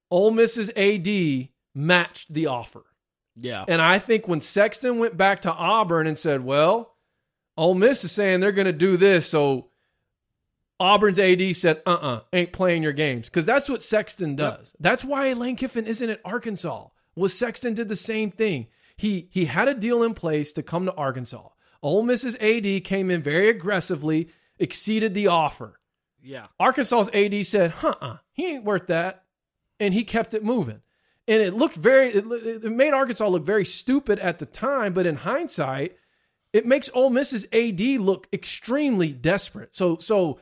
[0.09, 2.85] Ole Miss's AD matched the offer.
[3.35, 3.65] Yeah.
[3.67, 6.95] And I think when Sexton went back to Auburn and said, well,
[7.57, 9.27] Ole Miss is saying they're going to do this.
[9.29, 9.69] So
[10.79, 13.29] Auburn's AD said, uh uh ain't playing your games.
[13.29, 14.75] Because that's what Sexton does.
[14.79, 16.87] That's why Lane Kiffin isn't at Arkansas.
[17.15, 18.67] Was Sexton did the same thing.
[18.97, 21.49] He he had a deal in place to come to Arkansas.
[21.81, 24.29] Ole Miss's AD came in very aggressively,
[24.59, 25.79] exceeded the offer.
[26.21, 26.47] yeah.
[26.59, 29.23] Arkansas's AD said, "Huh, uh, he ain't worth that,"
[29.79, 30.81] and he kept it moving.
[31.27, 32.25] And it looked very, it,
[32.63, 35.97] it made Arkansas look very stupid at the time, but in hindsight,
[36.53, 39.75] it makes Ole Miss's AD look extremely desperate.
[39.75, 40.39] So, so,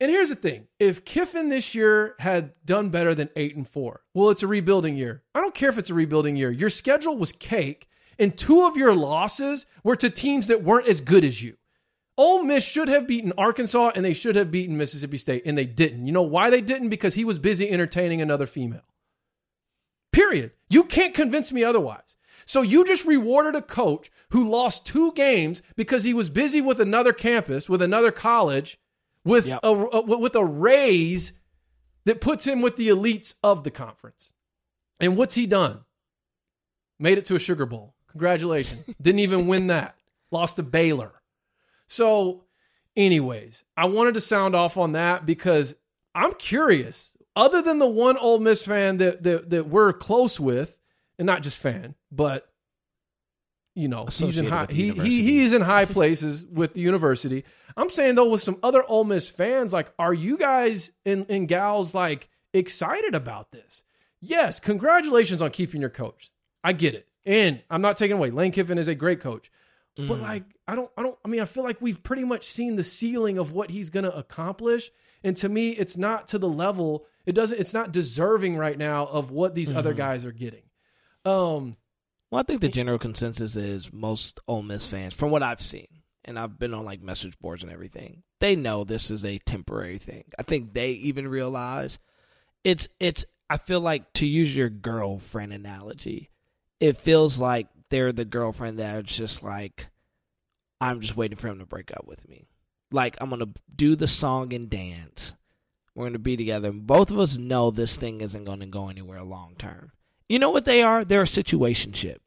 [0.00, 4.02] and here's the thing: if Kiffin this year had done better than eight and four,
[4.14, 5.24] well, it's a rebuilding year.
[5.34, 6.50] I don't care if it's a rebuilding year.
[6.50, 7.88] Your schedule was cake,
[8.18, 11.56] and two of your losses were to teams that weren't as good as you.
[12.16, 15.66] Ole Miss should have beaten Arkansas and they should have beaten Mississippi State, and they
[15.66, 16.06] didn't.
[16.06, 16.88] You know why they didn't?
[16.88, 18.82] Because he was busy entertaining another female.
[20.12, 20.52] Period.
[20.70, 22.16] You can't convince me otherwise.
[22.46, 26.80] So you just rewarded a coach who lost two games because he was busy with
[26.80, 28.78] another campus, with another college,
[29.24, 29.60] with Yep.
[29.62, 31.32] a, a- with a raise
[32.06, 34.32] that puts him with the elites of the conference.
[34.98, 35.80] And what's he done?
[36.98, 37.94] Made it to a Sugar Bowl.
[38.10, 38.82] Congratulations.
[39.02, 39.94] Didn't even win that.
[40.30, 41.12] Lost to Baylor.
[41.86, 42.44] So,
[42.96, 45.74] anyways, I wanted to sound off on that because
[46.14, 47.16] I'm curious.
[47.38, 50.76] Other than the one Ole Miss fan that that, that we're close with,
[51.18, 52.50] and not just fan, but
[53.76, 57.44] you know, he's in high, he, he he's in high places with the university.
[57.76, 61.46] I'm saying though, with some other Ole Miss fans, like, are you guys and, and
[61.46, 63.84] gals like excited about this?
[64.20, 66.32] Yes, congratulations on keeping your coach.
[66.64, 67.06] I get it.
[67.24, 68.30] And I'm not taking away.
[68.30, 69.48] Lane Kiffin is a great coach.
[69.96, 70.08] Mm.
[70.08, 72.76] But like I don't I don't I mean I feel like we've pretty much seen
[72.76, 74.90] the ceiling of what he's going to accomplish
[75.24, 79.06] and to me it's not to the level it doesn't it's not deserving right now
[79.06, 79.98] of what these other Mm-hmm.
[79.98, 80.62] guys are getting.
[81.24, 81.76] Um
[82.30, 85.88] Well, I think the general consensus is most Ole Miss fans, from what I've seen,
[86.24, 89.98] and I've been on like message boards and everything, they know this is a temporary
[89.98, 90.24] thing.
[90.38, 91.98] I think they even realize
[92.64, 93.24] it's it's.
[93.50, 96.28] I feel like to use your girlfriend analogy,
[96.80, 99.88] it feels like they're the girlfriend that's just like,
[100.80, 102.48] I'm just waiting for him to break up with me.
[102.90, 105.34] Like I'm gonna do the song and dance.
[105.98, 106.70] We're going to be together.
[106.70, 109.90] Both of us know this thing isn't going to go anywhere long term.
[110.28, 111.04] You know what they are?
[111.04, 112.18] They're a situationship.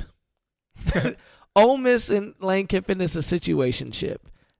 [1.55, 4.17] Ole Miss and Lane Kiffin is a situationship.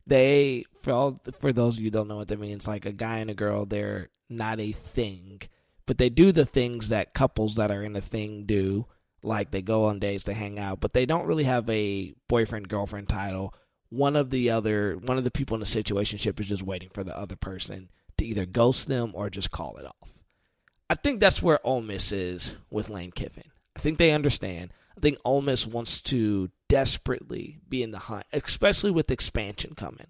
[0.07, 3.17] They, for all, for those of you don't know what that means, like a guy
[3.17, 5.41] and a girl, they're not a thing,
[5.85, 8.85] but they do the things that couples that are in a thing do.
[9.23, 12.69] Like they go on dates, they hang out, but they don't really have a boyfriend
[12.69, 13.53] girlfriend title.
[13.89, 17.03] One of the other, one of the people in the situationship is just waiting for
[17.03, 17.89] the other person
[18.21, 20.13] to either ghost them or just call it off.
[20.89, 23.49] I think that's where Ole Miss is with Lane Kiffin.
[23.75, 24.73] I think they understand.
[24.95, 30.07] I think Ole Miss wants to desperately be in the hunt, especially with expansion coming.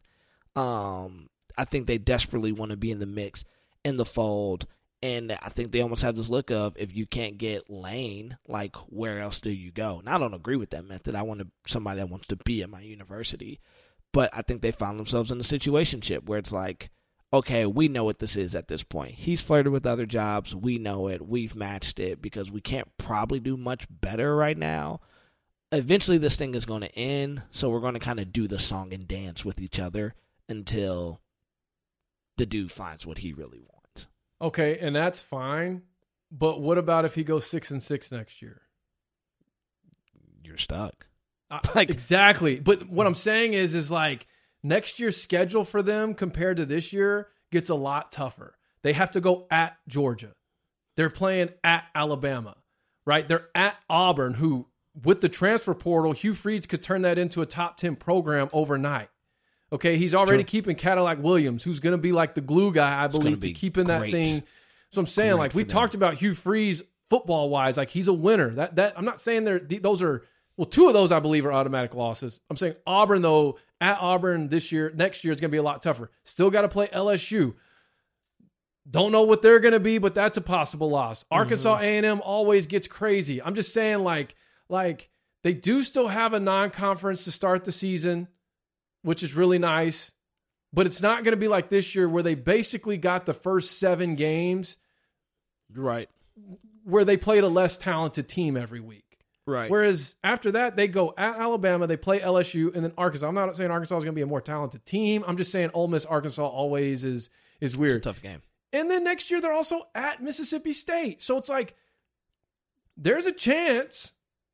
[0.56, 3.46] Um, I think they desperately want to be in the mix,
[3.86, 4.66] in the fold,
[5.04, 8.76] and I think they almost have this look of if you can't get Lane, like
[8.88, 10.00] where else do you go?
[10.00, 11.16] And I don't agree with that method.
[11.16, 13.60] I want somebody that wants to be at my university,
[14.12, 16.90] but I think they found themselves in a situation where it's like
[17.34, 19.14] okay, we know what this is at this point.
[19.16, 20.54] He's flirted with other jobs.
[20.56, 21.26] We know it.
[21.28, 25.00] We've matched it because we can't probably do much better right now.
[25.72, 27.44] Eventually, this thing is going to end.
[27.52, 30.14] So we're going to kind of do the song and dance with each other
[30.50, 31.22] until
[32.38, 34.08] the dude finds what he really wants.
[34.42, 35.84] Okay, and that's fine.
[36.32, 38.62] But what about if he goes six and six next year?
[40.44, 41.08] You're stuck.
[41.50, 42.60] I- Like- exactly.
[42.60, 44.28] But what I'm saying is, is like
[44.64, 48.56] next year's schedule for them compared to this year gets a lot tougher.
[48.84, 50.34] They have to go at Georgia.
[50.98, 52.58] They're playing at Alabama,
[53.06, 53.28] right?
[53.28, 54.68] They're at Auburn, who
[55.04, 59.10] with the transfer portal, Hugh Freeze could turn that into a top 10 program overnight.
[59.74, 60.50] Okay, he's already True.
[60.50, 63.54] keeping Cadillac Williams, who's going to be like the glue guy, I believe, to be
[63.54, 64.44] keeping that thing.
[64.92, 65.70] So I'm saying, Great like we them.
[65.70, 68.50] talked about Hugh Freeze football wise, like he's a winner.
[68.50, 70.24] That that I'm not saying they're those are
[70.58, 72.42] well, two of those I believe are automatic losses.
[72.50, 75.64] I'm saying Auburn though at Auburn this year, next year it's going to be a
[75.64, 76.12] lot tougher.
[76.24, 77.56] Still got to play LSU.
[78.90, 81.24] Don't know what they're going to be, but that's a possible loss.
[81.24, 81.34] Mm-hmm.
[81.34, 83.42] Arkansas A&M always gets crazy.
[83.42, 84.36] I'm just saying, like,
[84.70, 85.10] like
[85.44, 88.28] they do still have a non-conference to start the season,
[89.02, 90.14] which is really nice.
[90.74, 93.78] But it's not going to be like this year where they basically got the first
[93.80, 94.78] seven games
[95.74, 96.10] Right.
[96.84, 99.11] where they played a less talented team every week.
[99.52, 99.70] Right.
[99.70, 103.28] Whereas after that, they go at Alabama, they play LSU, and then Arkansas.
[103.28, 105.24] I'm not saying Arkansas is going to be a more talented team.
[105.28, 107.30] I'm just saying Ole Miss, Arkansas always is
[107.60, 108.04] is It's a weird.
[108.04, 108.42] tough game.
[108.74, 111.22] And then next year they're also at Mississippi State.
[111.22, 111.76] So it's like
[112.98, 114.14] there's a chance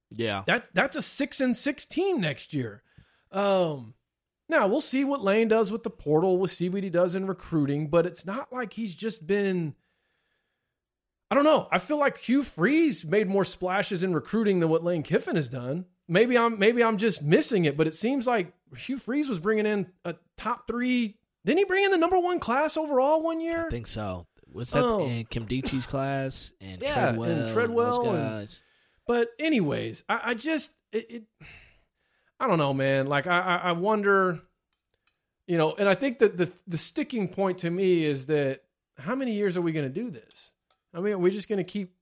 [0.10, 0.44] Yeah.
[0.48, 2.82] that that's a six and six team next year.
[3.32, 3.94] Um,
[4.50, 6.38] now we'll see what Lane does with the portal.
[6.38, 9.76] We'll see what he does in recruiting, but it's not like he's just been.
[11.30, 11.68] I don't know.
[11.72, 15.50] I feel like Hugh Freeze made more splashes in recruiting than what Lane Kiffin has
[15.50, 15.86] done.
[16.08, 19.66] Maybe I'm maybe I'm just missing it, but it seems like Hugh Freeze was bringing
[19.66, 21.18] in a top three.
[21.44, 23.66] Didn't he bring in the number one class overall one year?
[23.68, 24.26] I think so.
[24.46, 25.06] What's that Oh.
[25.06, 27.30] in Nkemdiche's class and Yeah, Treadwell?
[27.30, 28.62] and Treadwell and- guys.
[29.06, 31.24] But anyways, I, I just it, it
[32.40, 33.08] I don't know, man.
[33.08, 34.40] Like I, I I wonder,
[35.48, 38.62] you know, and I think that the the sticking point to me is that
[38.98, 40.54] how many years are we going to do this?
[40.98, 41.94] I mean, we're we just going to keep?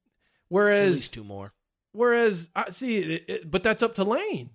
[0.50, 1.54] Whereas at least two more.
[1.92, 4.52] whereas I see, it, it, but that's up to Lane.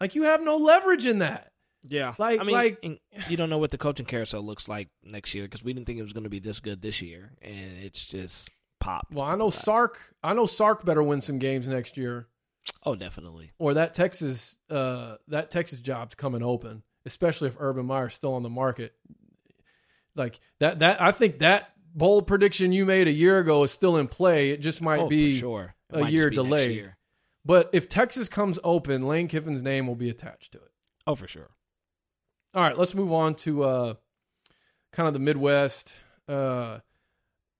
[0.00, 1.52] Like you have no leverage in that.
[1.82, 5.34] Yeah, Like- I mean, like- you don't know what the coaching carousel looks like next
[5.34, 7.78] year because we didn't think it was going to be this good this year, and
[7.82, 8.50] it's just
[8.80, 9.06] pop.
[9.12, 9.98] Well, I know Sark.
[10.22, 12.26] I know Sark better win some games next year,
[12.84, 13.52] Oh, definitely.
[13.58, 18.42] or that Texas uh that Texas job's coming open, especially if Urban Meyer's still on
[18.42, 18.94] the market.
[20.16, 23.96] Like that that I think that bold prediction you made a year ago is still
[23.96, 24.50] in play.
[24.50, 25.74] It just might oh, be sure.
[25.92, 26.72] It a year delayed.
[26.72, 26.96] year.
[27.44, 30.70] But if Texas comes open, Lane Kiffin's name will be attached to it.
[31.06, 31.50] Oh, for sure.
[32.54, 33.94] All right, let's move on to uh
[34.92, 35.92] kind of the Midwest.
[36.28, 36.80] Uh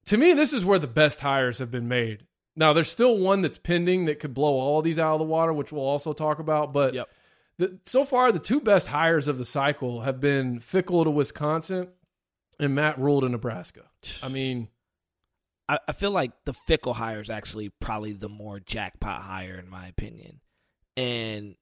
[0.06, 2.26] to me, this is where the best hires have been made.
[2.56, 5.52] Now, there's still one that's pending that could blow all these out of the water,
[5.52, 6.72] which we'll also talk about.
[6.72, 7.08] But Yep.
[7.58, 11.88] the, so far, the two best hires of the cycle have been Fickell to Wisconsin
[12.60, 13.82] and Matt Rhule to Nebraska.
[14.22, 14.68] I mean,
[15.68, 19.68] I, I feel like the Fickell hire is actually probably the more jackpot hire in
[19.68, 20.40] my opinion,
[20.96, 21.56] and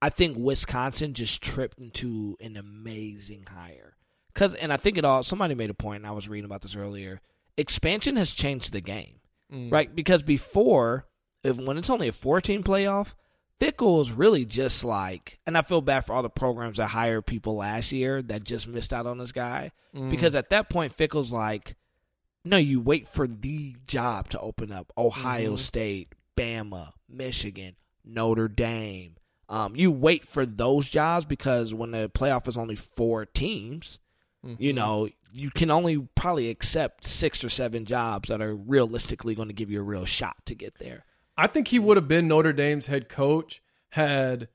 [0.00, 3.96] I think Wisconsin just tripped into an amazing hire.
[4.34, 5.22] Cause and I think it all.
[5.22, 7.20] Somebody made a point, and I was reading about this earlier.
[7.58, 9.20] Expansion has changed the game,
[9.52, 9.70] mm.
[9.70, 9.94] right?
[9.94, 11.06] Because before,
[11.44, 13.14] if, when it's only a fourteen playoff,
[13.62, 17.26] Fickell is really just like, and I feel bad for all the programs that hired
[17.26, 19.70] people last year that just missed out on this guy.
[19.94, 20.10] Mm.
[20.10, 21.76] Because at that point, Fickell's like,
[22.44, 24.92] no, you wait for the job to open up.
[24.98, 25.56] Ohio mm-hmm.
[25.56, 29.14] State, Bama, Michigan, Notre Dame.
[29.48, 34.00] Um, you wait for those jobs because when the playoff is only four teams,
[34.42, 34.76] You mm-hmm.
[34.76, 39.54] know, you can only probably accept six or seven jobs that are realistically going to
[39.54, 41.04] give you a real shot to get there.
[41.36, 44.48] I think he would have been Notre Dame's head coach had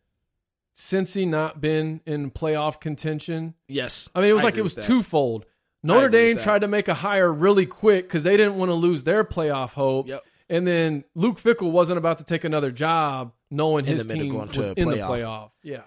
[0.76, 3.56] Cincy not been in playoff contention.
[3.68, 5.46] Yes, I mean, it was like it was twofold.
[5.84, 9.04] Notre Dame tried to make a hire really quick because they didn't want to lose
[9.04, 10.10] their playoff hopes.
[10.10, 10.24] Yep.
[10.50, 14.50] And then Luke Fickell wasn't about to take another job knowing In his team going
[14.50, 15.08] to was in the playoff.
[15.10, 15.52] playoff.
[15.64, 15.82] Yeah.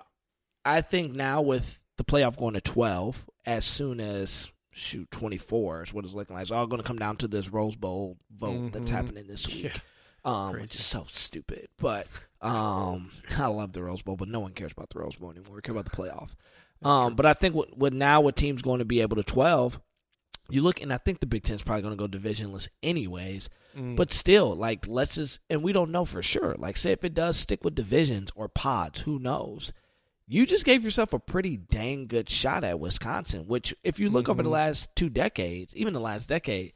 [0.64, 5.94] I think now with the playoff going to 12, as soon as shoot 24 is
[5.94, 6.42] what it's looking like.
[6.42, 8.94] It's all going to come down to this Rose Bowl vote that's Mhm.
[8.94, 9.64] happening this week.
[9.64, 9.70] Yeah.
[10.24, 10.62] Um, Crazy.
[10.62, 11.68] which is so stupid.
[11.78, 12.06] But
[12.42, 15.56] um, I love the Rose Bowl, but no one cares about the Rose Bowl anymore.
[15.56, 16.30] We care about the playoff.
[16.82, 19.80] Um, but I think what, what now what team's going to be able to 12,
[20.48, 23.48] you look, and I think the Big Ten is probably going to go divisionless anyways.
[23.76, 23.96] Mm.
[23.96, 26.56] But still, like, let's just, and we don't know for sure.
[26.58, 29.72] Like, say if it does stick with divisions or pods, who knows?
[30.26, 34.28] You just gave yourself a pretty dang good shot at Wisconsin, which, if you look
[34.28, 34.52] over the Mhm.
[34.52, 36.72] last two decades, even the last decade,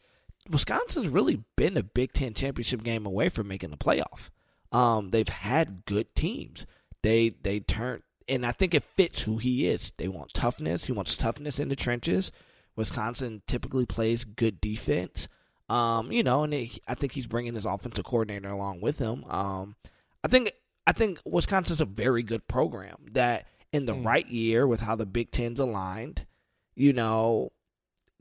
[0.51, 4.30] Wisconsin's really been a Big Ten championship game away from making the playoff.
[4.72, 6.66] Um, they've had good teams.
[7.03, 9.92] They they turn, and I think it fits who he is.
[9.97, 10.84] They want toughness.
[10.84, 12.32] He wants toughness in the trenches.
[12.76, 15.28] Wisconsin typically plays good defense.
[15.68, 19.24] Um, you know, and it, I think he's bringing his offensive coordinator along with him.
[19.30, 19.76] Um,
[20.22, 20.53] I think
[20.86, 24.05] I think Wisconsin's a very good program that in the Mm.
[24.05, 26.26] right year with how the Big Ten's aligned,
[26.74, 27.53] you know,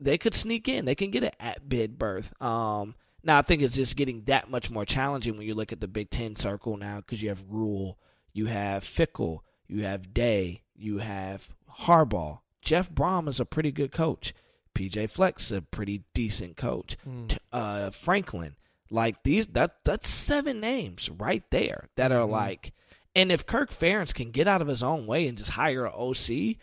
[0.04, 0.84] they could sneak in.
[0.84, 2.32] They can get an at bid berth.
[2.42, 5.80] Um, now I think it's just getting that much more challenging when you look at
[5.80, 7.98] the Big Ten circle now because you have Rhule,
[8.32, 11.48] you have Fickell, you have Day, you have
[11.80, 12.40] Harbaugh.
[12.60, 14.32] Jeff Brohm is a pretty good coach.
[14.74, 16.96] PJ Fleck is a pretty decent coach.
[17.08, 17.36] Mm.
[17.52, 18.56] Uh, Franklin,
[18.90, 22.30] like these, that that's seven names right there that are Mhm.
[22.30, 22.72] like.
[23.16, 25.92] And if Kirk Ferentz can get out of his own way and just hire a
[25.94, 26.58] OC,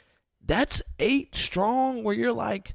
[0.46, 2.04] that's eight strong.
[2.04, 2.74] Where you're like,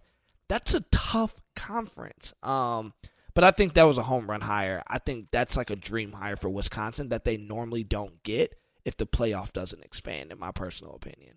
[0.49, 2.35] that's a tough conference.
[2.43, 2.93] Um,
[3.35, 4.83] but I think that was a home run hire.
[4.87, 8.97] I think that's like a dream hire for Wisconsin that they normally don't get if
[8.97, 10.33] the playoff doesn't expand.
[10.33, 11.35] In my personal opinion.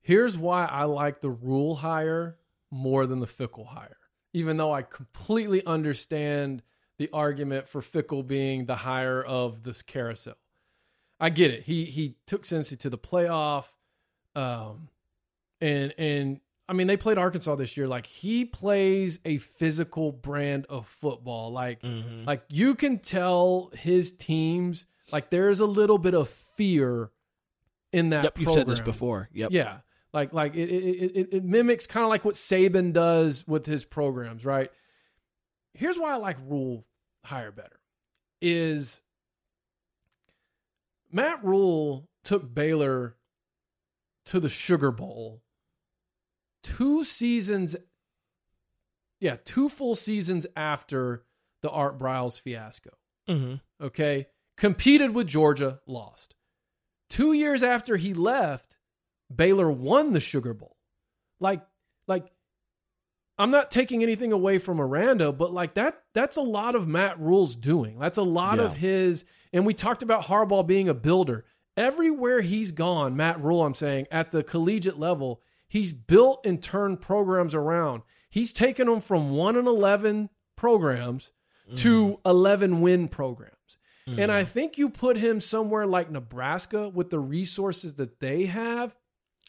[0.00, 2.38] Here's why I like the Rhule hire
[2.70, 3.98] more than the Fickell hire,
[4.32, 6.62] even though I completely understand
[6.96, 10.36] the argument for Fickell being the hire of this carousel.
[11.18, 11.64] I get it.
[11.64, 13.66] He he took Cincy to the playoff,
[14.34, 14.88] um,
[15.60, 16.40] and and
[16.70, 17.88] I mean they played Arkansas this year.
[17.88, 21.50] Like he plays a physical brand of football.
[21.50, 22.24] Like Mm-hmm.
[22.26, 27.10] like you can tell his teams like there's a little bit of fear
[27.92, 28.22] in that.
[28.22, 29.28] Yep, you've said this before.
[29.32, 29.50] Yep.
[29.50, 29.78] Yeah,
[30.12, 33.84] like like it it, it, it mimics kind of like what Saban does with his
[33.84, 34.70] programs, right?
[35.74, 36.84] Here's why I like Rhule
[37.24, 37.80] hire better
[38.40, 39.00] is
[41.10, 43.16] Matt Rhule took Baylor
[44.26, 45.42] to the Sugar Bowl
[46.62, 47.76] two seasons
[49.20, 51.24] yeah, two full seasons after
[51.62, 52.90] the Art Briles fiasco
[53.28, 53.84] Mm-hmm.
[53.84, 56.34] okay, competed with Georgia, lost.
[57.08, 58.78] Two years after he left,
[59.34, 60.76] Baylor won the Sugar Bowl.
[61.38, 61.62] Like,
[62.08, 62.26] like,
[63.38, 67.20] I'm not taking anything away from Aranda, but like that, that's a lot of Matt
[67.20, 67.98] Rhule's doing.
[68.00, 68.64] That's a lot Yeah.
[68.64, 69.24] of his.
[69.52, 71.44] And we talked about Harbaugh being a builder.
[71.76, 75.40] Everywhere he's gone, Matt Rhule, I'm saying at the collegiate level,
[75.70, 78.02] he's built and turned programs around.
[78.28, 81.32] He's taken them from one and eleven programs
[81.76, 82.28] to mm-hmm.
[82.28, 83.54] 11 win programs.
[84.06, 84.50] And I mm-hmm.
[84.50, 88.96] think you put him somewhere like Nebraska with the resources that they have,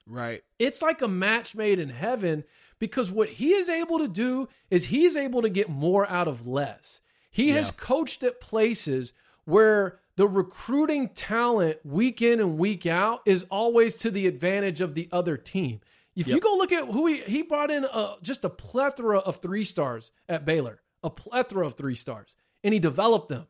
[0.05, 0.43] Right.
[0.59, 2.43] it's like a match made in heaven
[2.78, 6.28] because what he is able to do is he is able to get more out
[6.28, 7.01] of less.
[7.32, 9.13] He has coached at places
[9.45, 14.93] where the recruiting talent week in and week out is always to the advantage of
[14.93, 15.80] the other team.
[16.16, 19.38] If you go look at who he he brought in a, just a plethora of
[19.38, 23.47] three stars at Baylor, a plethora of three stars, and he developed them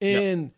[0.00, 0.52] and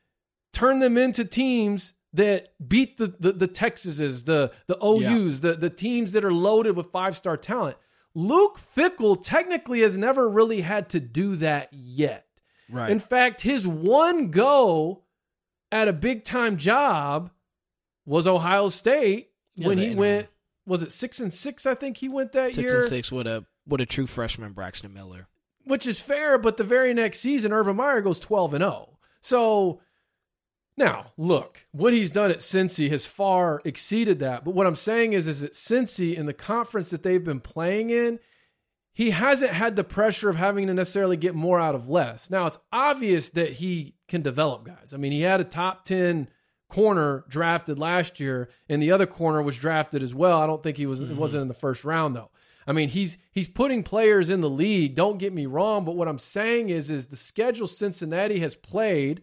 [0.52, 5.70] turned them into teams that beat the the, the Texases, the the OUs, the the
[5.70, 7.76] teams that are loaded with five star talent.
[8.14, 12.26] Luke Fickell technically has never really had to do that yet.
[12.70, 12.90] Right.
[12.90, 15.04] In fact, his one go
[15.70, 17.30] at a big time job
[18.06, 20.28] was Ohio State Yeah, when he went.
[20.66, 21.64] Was it six and six?
[21.66, 24.52] I think he went that six year, and six with a with a true freshman
[24.52, 25.28] Braxton Miller.
[25.64, 26.38] which is fair.
[26.38, 28.98] But the very next season, Urban Meyer goes twelve and zero.
[29.20, 29.80] So
[30.76, 34.44] now, look, what he's done at Cincy has far exceeded that.
[34.44, 37.88] But what I'm saying is, is that Cincy in the conference that they've been playing
[37.90, 38.18] in,
[38.92, 42.30] he hasn't had the pressure of having to necessarily get more out of less.
[42.30, 44.92] Now, it's obvious that he can develop guys.
[44.92, 46.28] I mean, he had a top 10
[46.68, 50.40] corner drafted last year, and the other corner was drafted as well.
[50.40, 52.30] I don't think he was it wasn't in the first round though.
[52.66, 54.94] I mean, he's he's putting players in the league.
[54.94, 59.22] Don't get me wrong, but what I'm saying is, is the schedule Cincinnati has played.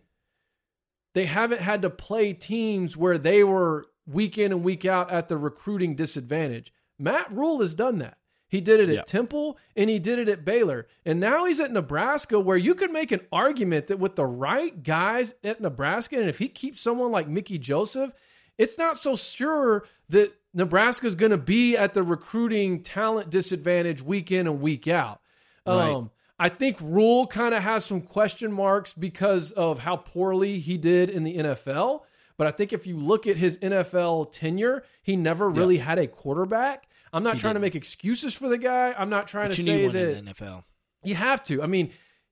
[1.14, 5.28] They haven't had to play teams where they were week in and week out at
[5.28, 6.74] the recruiting disadvantage.
[6.98, 8.18] Matt Rhule has done that.
[8.54, 9.08] He did it at.
[9.08, 10.86] Temple and he did it at Baylor.
[11.08, 14.84] And now he's at Nebraska, where you could make an argument that with the right
[14.84, 18.12] guys at Nebraska, and if he keeps someone like Mickey Joseph,
[18.60, 24.04] it's not so sure that Nebraska is going to be at the recruiting talent disadvantage
[24.04, 25.20] week in and week out.
[25.66, 25.90] Right.
[25.90, 30.78] Um, I think Rhule kind of has some question marks because of how poorly he
[30.78, 32.02] did in the NFL.
[32.38, 36.06] But I think if you look at his NFL tenure, he never really had a
[36.06, 36.88] quarterback.
[37.14, 37.74] I'm not He trying to didn't.
[37.74, 38.94] make excuses for the guy.
[38.98, 40.64] I'm not trying But to say that in the NFL.
[41.04, 41.62] you have to.
[41.64, 41.92] I mean,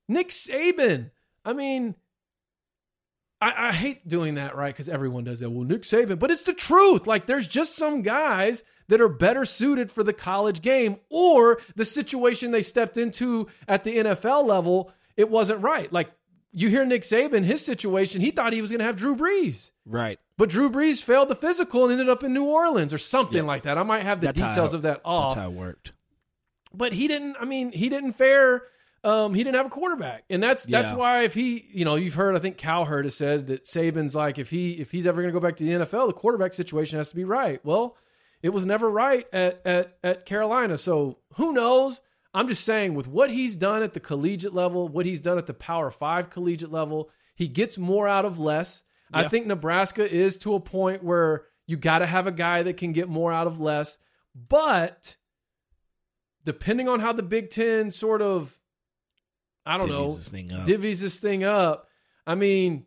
[0.10, 1.12] Nick Saban.
[1.46, 1.96] I mean,
[3.40, 4.74] I, I hate doing that, right?
[4.74, 5.50] Because everyone does that.
[5.50, 7.08] Well, Nick Saban, but it's the truth.
[7.08, 11.86] Like, there's just some guys that are better suited for the college game or the
[11.86, 14.92] situation they stepped into at the NFL level.
[15.18, 15.92] It wasn't right.
[15.92, 16.12] Like,
[16.54, 19.72] you hear Nick Saban, his situation, he thought he was going to have Drew Brees.
[19.86, 20.20] Right.
[20.38, 23.48] But Drew Brees failed the physical and ended up in New Orleans or something Yeah.
[23.48, 23.78] like that.
[23.78, 25.94] I might have the That's details of that off That's how it worked.
[26.74, 27.38] but he didn't.
[27.40, 28.64] I mean, he didn't fare.
[29.04, 30.96] Um, he didn't have a quarterback, and that's that's Yeah.
[30.96, 32.36] why if he, you know, you've heard.
[32.36, 35.40] I think Cowherd has said that Saban's like if he if he's ever going to
[35.40, 37.60] go back to the NFL, the quarterback situation has to be right.
[37.66, 37.98] Well,
[38.44, 42.00] it was never right at at at Carolina, so who knows?
[42.34, 45.48] I'm just saying with what he's done at the collegiate level, what he's done at
[45.48, 48.84] the Power Five collegiate level, he gets more out of less.
[49.14, 52.78] I think Nebraska is to a point where you got to have a guy that
[52.78, 53.98] can get more out of less,
[54.34, 55.18] but
[56.46, 58.58] depending on how the Big Ten sort of,
[59.66, 60.30] I don't Divvies know, this
[60.66, 61.90] divvies this thing up.
[62.26, 62.86] I mean,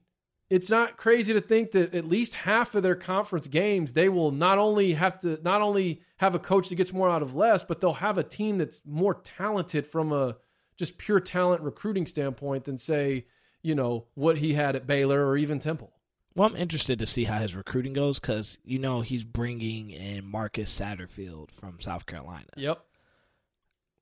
[0.55, 4.31] it's not crazy to think that at least half of their conference games they will
[4.31, 7.65] not only have to not only have a coach that gets more out of less,
[7.65, 10.37] but they'll have a team that's more talented from a
[10.77, 13.27] just pure talent recruiting standpoint than say,
[13.63, 15.93] you know, what he had at Baylor or even Temple.
[16.37, 20.25] Well, I'm interested to see how his recruiting goes because you know he's bringing in
[20.25, 22.47] Marcus Satterfield from South Carolina.
[22.57, 22.81] Yep.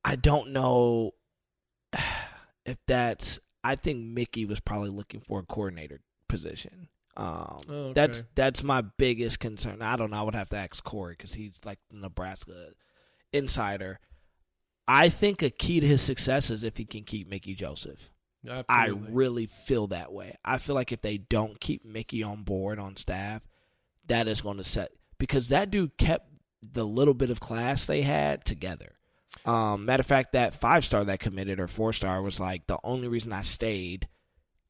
[0.04, 1.12] I don't know
[2.66, 3.40] if that's.
[3.64, 6.00] I think Mickey was probably looking for a coordinator
[6.32, 6.88] position.
[7.16, 7.92] Um, Oh, okay.
[7.92, 9.82] That's that's my biggest concern.
[9.82, 10.16] I don't know.
[10.16, 12.70] I would have to ask Corey because he's like the Nebraska
[13.32, 14.00] insider.
[14.88, 18.10] I think a key to his success is if he can keep Mickey Joseph.
[18.68, 20.36] I really feel that way.
[20.44, 23.42] I feel like if they don't keep Mickey on board on staff,
[24.08, 26.28] that is going to set because that dude kept
[26.62, 28.94] the little bit of class they had together.
[29.46, 32.78] Um, matter of fact, that five star that committed or four star was like the
[32.82, 34.08] only reason I stayed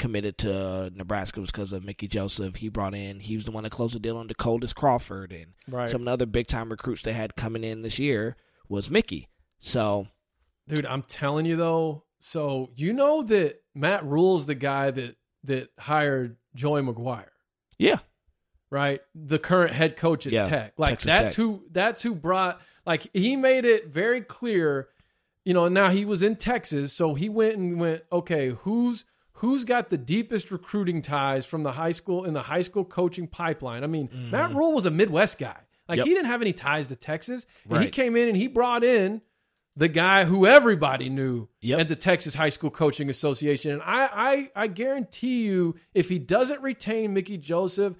[0.03, 2.57] committed to uh, Nebraska was because of Mickey Joseph.
[2.57, 5.33] He brought in, he was the one that closed the deal on the Dakotas Crawford
[5.33, 5.89] and right.
[5.89, 8.37] some of the other big time recruits they had coming in this year
[8.69, 9.29] was Mickey.
[9.61, 10.09] So
[10.67, 12.05] Dude, I'm telling you though.
[12.19, 17.27] So you know that Matt Rhule's the guy that that hired Joey McGuire,
[17.79, 17.99] yeah,
[18.71, 19.01] right?
[19.15, 20.75] The current head coach at Yeah, Tech.
[20.77, 21.35] Like Texas that's Tech.
[21.37, 24.89] who that's who brought like he made it very clear,
[25.45, 29.05] you know, now he was in Texas, so he went and went, okay, who's
[29.43, 33.27] who's got the deepest recruiting ties from the high school in the high school coaching
[33.27, 33.83] pipeline?
[33.83, 34.31] I mean, mm.
[34.31, 35.57] Matt Rhule was a Midwest guy.
[35.89, 35.99] Like.
[35.99, 36.07] Yep.
[36.07, 37.45] he didn't have any ties to Texas.
[37.69, 39.21] And he came in and he brought in
[39.75, 41.81] the guy who everybody knew Yep.
[41.81, 43.73] at the Texas High School Coaching Association.
[43.73, 47.97] And I, I, I guarantee you, if he doesn't retain Mickey Joseph,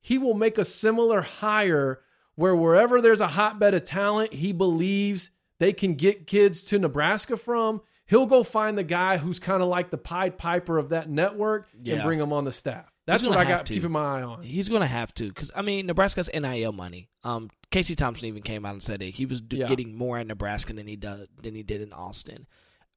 [0.00, 2.00] he will make a similar hire
[2.36, 7.36] where wherever there's a hotbed of talent, he believes they can get kids to Nebraska
[7.36, 7.80] from.
[8.06, 11.68] He'll go find the guy who's kind of like the Pied Piper of that network
[11.86, 12.84] and bring him on the staff.
[13.06, 13.74] That's what I got to.
[13.74, 14.42] keeping my eye on.
[14.42, 17.08] He's going to have to because I mean Nebraska's NIL money.
[17.22, 19.10] Um, Casey Thompson even came out and said it.
[19.14, 19.68] He was d- Yeah.
[19.68, 22.46] getting more at Nebraska than he does than he did in Austin.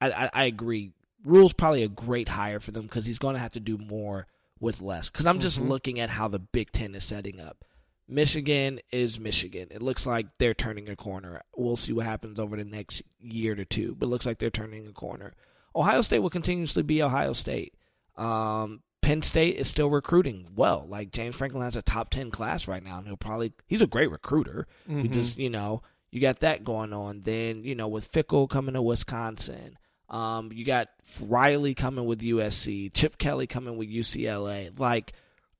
[0.02, 0.92] I I, I agree.
[1.26, 4.28] Rhule's probably a great hire for them because he's going to have to do more
[4.60, 5.10] with less.
[5.10, 5.68] Because I'm just Mhm.
[5.68, 7.66] looking at how the Big Ten is setting up.
[8.08, 9.68] Michigan is Michigan.
[9.72, 11.42] It looks like they're turning a corner.
[11.56, 14.50] We'll see what happens over the next year to two, but it looks like they're
[14.50, 15.34] turning a corner.
[15.76, 17.76] Ohio State will continuously be Ohio State.
[18.16, 20.86] Um, Penn State is still recruiting well.
[20.88, 23.88] Like James Franklin has a top ten class right now, and he'll probably he's a
[23.88, 24.68] great recruiter.
[24.88, 25.12] He Mhm.
[25.14, 25.82] just you know
[26.12, 27.22] you got that going on.
[27.22, 29.78] Then you know with Fickell coming to Wisconsin,
[30.10, 30.90] um, you got
[31.22, 34.72] Riley coming with USC, Chip Kelly coming with UCLA.
[34.78, 35.14] Like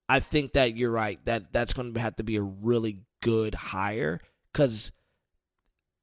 [0.10, 1.20] I think that you're right.
[1.26, 4.20] That that's going to have to be a really good hire
[4.52, 4.92] because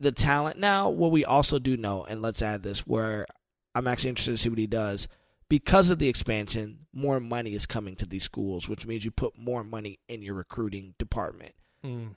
[0.01, 0.59] the talent.
[0.59, 3.27] Now, what we also do know, and let's add this, where
[3.75, 5.09] I'm actually interested to see what he does.
[5.49, 9.39] Because of the expansion, more money is coming to these schools, which means you put
[9.39, 11.55] more money in your recruiting department.
[11.85, 12.17] Mm.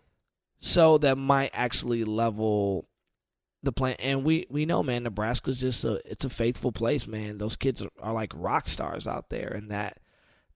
[0.60, 2.88] So that might actually level
[3.64, 7.38] the plan, and we we know, man, Nebraska's just a it's a faithful place, man.
[7.38, 9.98] Those kids are, are like rock stars out there, and that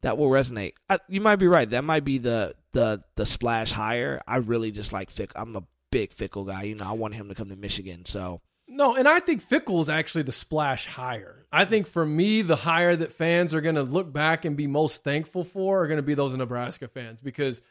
[0.02, 0.74] that will resonate.
[0.90, 1.70] I, you might be right.
[1.70, 4.22] That might be the the the splash hire.
[4.28, 5.32] I really just like Fick.
[5.36, 6.64] I'm a big Fickell guy.
[6.64, 8.06] You know, I want him to come to Michigan.
[8.06, 11.46] So No, and I think Fickell is actually the splash hire.
[11.52, 14.68] I think for me, the hire that fans are going to look back and be
[14.68, 17.62] most thankful for are going to be those Nebraska fans because,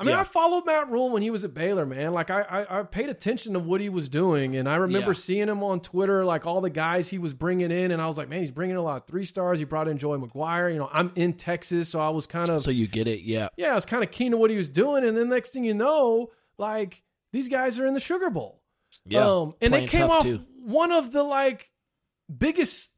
[0.00, 0.20] I mean, Yeah.
[0.22, 2.12] I followed Matt Rhule when he was at Baylor, man.
[2.14, 5.14] Like I, I, I paid attention to what he was doing, and I remember Yeah.
[5.14, 8.16] seeing him on Twitter, like all the guys he was bringing in, and I was
[8.16, 9.58] like, man, he's bringing a lot of three stars.
[9.58, 10.72] He brought in Joey McGuire.
[10.72, 13.48] You know, I'm in Texas, so I was kind of so you get it, yeah.
[13.58, 15.64] yeah, I was kind of keen to what he was doing, and then next thing
[15.64, 18.62] you know, like these guys are in the Sugar Bowl.
[19.04, 20.44] Yeah, um, and they came off too.
[20.64, 21.70] one of the like
[22.34, 22.89] biggest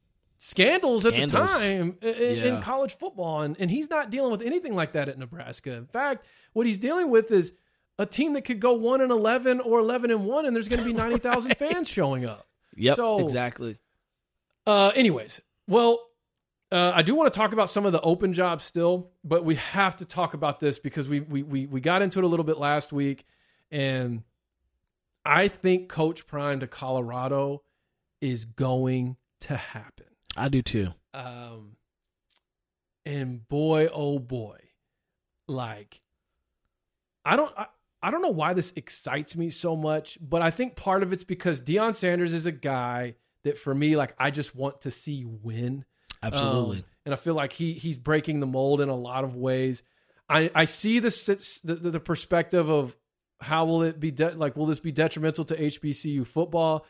[0.45, 4.75] scandals at the time in, in college football, and, and he's not dealing with anything
[4.75, 5.71] like that at Nebraska.
[5.73, 7.53] In fact, what he's dealing with is
[7.97, 10.81] a team that could go one and eleven or eleven and one, and there's going
[10.81, 12.45] to be ninety thousand fans showing up.
[12.75, 13.77] Yep, So- exactly.
[14.67, 15.99] Uh, anyways, well,
[16.71, 19.55] uh, I do want to talk about some of the open jobs still, but we
[19.55, 22.45] have to talk about this because we we we we got into it a little
[22.45, 23.25] bit last week,
[23.71, 24.23] and
[25.25, 27.63] I think Coach Prime to Colorado
[28.19, 30.05] is going to happen.
[30.35, 30.89] I do too.
[31.13, 31.77] Um,
[33.05, 34.57] and boy, oh boy,
[35.47, 36.01] like
[37.25, 37.53] I don't.
[37.57, 37.67] I,
[38.01, 41.23] I don't know why this excites me so much, but I think part of it's
[41.23, 45.23] because Deion Sanders is a guy that for me, like I just want to see
[45.25, 45.85] win.
[46.21, 46.77] Absolutely.
[46.79, 49.83] Um, and I feel like he he's breaking the mold in a lot of ways.
[50.27, 52.95] I I see the, the, the perspective of
[53.39, 56.85] how will it be de- like will this be detrimental to HBCU football?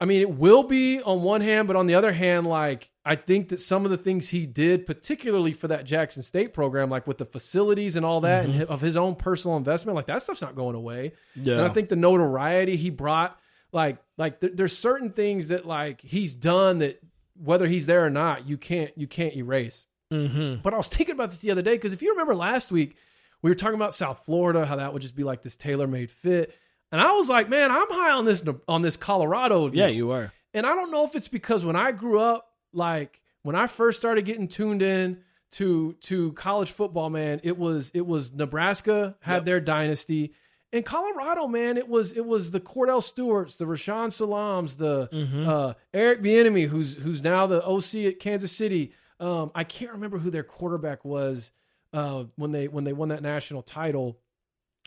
[0.00, 3.14] I mean, it will be on one hand, but on the other hand, like I
[3.14, 7.06] think that some of the things he did, particularly for that Jackson State program, like
[7.06, 10.42] with the facilities and all that, and of his own personal investment, like that stuff's
[10.42, 11.12] not going away.
[11.34, 11.58] yeah.
[11.58, 13.38] And I think the notoriety he brought,
[13.72, 17.00] like, like there, there's certain things that like he's done that
[17.42, 19.86] whether he's there or not, you can't you can't erase.
[20.12, 20.60] mm-hmm.
[20.62, 22.96] But I was thinking about this the other day because if you remember last week,
[23.40, 26.10] we were talking about South Florida, how that would just be like this tailor made
[26.10, 26.54] fit,
[26.92, 29.70] and I was like, man, I'm high on this on this Colorado.
[29.72, 30.32] Yeah, you are.
[30.54, 33.98] And I don't know if it's because when I grew up, like when I first
[33.98, 35.18] started getting tuned in
[35.52, 39.44] to to college football, man, it was it was Nebraska had Yep.
[39.44, 40.32] their dynasty.
[40.72, 45.48] And Colorado, man, it was it was the Kordell Stewarts, the Rashaan Salaams, the Mm-hmm.
[45.48, 48.92] uh, Eric Bieniemy, who's who's now the OC at Kansas City.
[49.20, 51.52] Um, I can't remember who their quarterback was
[51.92, 54.18] uh, when they when they won that national title.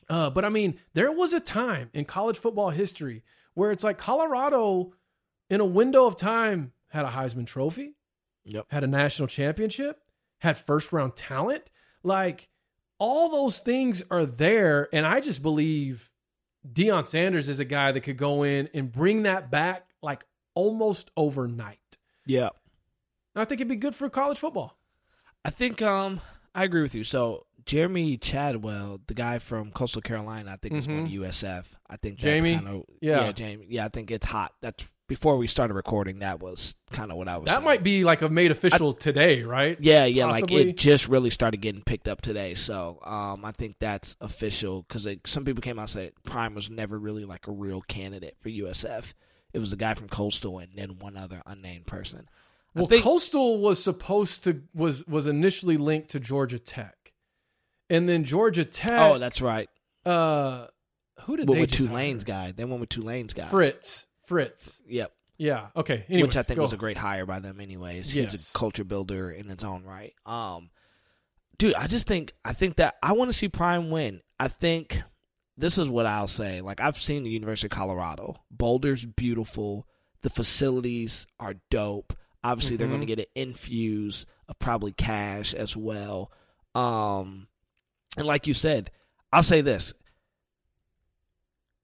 [0.07, 3.23] Uh, but I mean, there was a time in college football history
[3.53, 4.93] where it's like Colorado,
[5.49, 7.95] in a window of time, had a Heisman Trophy,
[8.45, 8.65] Yep.
[8.69, 10.01] had a national championship,
[10.39, 11.69] had first round talent.
[12.01, 12.49] Like
[12.97, 16.11] all those things are there, and I just believe
[16.71, 20.25] Deion Sanders is a guy that could go in and bring that back like
[20.55, 21.77] almost overnight.
[22.25, 22.49] Yeah.
[23.35, 24.77] I think it'd be good for college football.
[25.45, 26.19] I think um
[26.59, 27.05] I agree with you.
[27.05, 31.65] So Jeremy Chadwell, the guy from Coastal Carolina, I think is going to USF.
[31.89, 32.55] I think that's Jamie?
[32.55, 33.25] kind of Yeah.
[33.25, 33.67] yeah, Jamie.
[33.69, 34.53] Yeah, I think it's hot.
[34.61, 36.19] That's before we started recording.
[36.19, 37.45] That was kind of what I was.
[37.45, 37.65] That saying.
[37.65, 39.77] might be like a made official today, right?
[39.79, 40.57] Yeah, yeah, Possibly.
[40.57, 42.55] like it just really started getting picked up today.
[42.55, 46.69] So, um, I think that's official because some people came out and said Prime was
[46.69, 49.13] never really like a real candidate for USF.
[49.53, 52.27] It was a guy from Coastal and then one other unnamed person.
[52.75, 57.13] Well, think- Coastal was supposed to was was initially linked to Georgia Tech,
[57.89, 58.91] and then Georgia Tech.
[59.11, 59.69] oh, that's right.
[60.05, 60.67] uh,
[61.23, 62.47] who did Went they with Tulane's hire?
[62.47, 62.51] guy.
[62.53, 63.47] They went with Tulane's guy.
[63.49, 64.05] Fritz.
[64.25, 64.81] Fritz.
[64.87, 65.11] Yep.
[65.37, 65.67] Yeah.
[65.75, 66.05] Okay.
[66.09, 67.59] Anyways, which I think was a great hire by them.
[67.59, 68.51] Anyways, he's Yes.
[68.51, 70.13] a culture builder in its own right.
[70.25, 70.69] Um,
[71.57, 74.21] dude, I just think I think that I want to see Prime win.
[74.39, 75.01] I think
[75.57, 76.61] this is what I'll say.
[76.61, 78.35] Like I've seen the University of Colorado.
[78.51, 79.87] Boulder's beautiful.
[80.21, 82.13] The facilities are dope.
[82.43, 86.31] Obviously, they're going to get an infuse of probably cash as well.
[86.73, 87.47] Um,
[88.17, 88.91] and like you said,
[89.33, 89.93] I'll say this: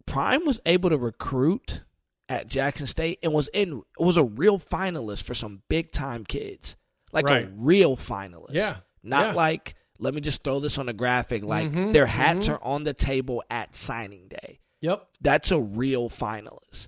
[0.06, 1.82] Prime was able to recruit
[2.30, 6.76] at Jackson State and was in was a real finalist for some big time kids.
[7.12, 7.46] Like Right.
[7.46, 8.54] a real finalist.
[8.54, 8.78] Yeah.
[9.04, 9.34] Not Yeah.
[9.34, 12.54] like let me just throw this on a graphic like Mhm, their hats mhm.
[12.56, 14.60] are on the table at signing day.
[14.82, 15.08] Yep.
[15.22, 16.88] That's a real finalist.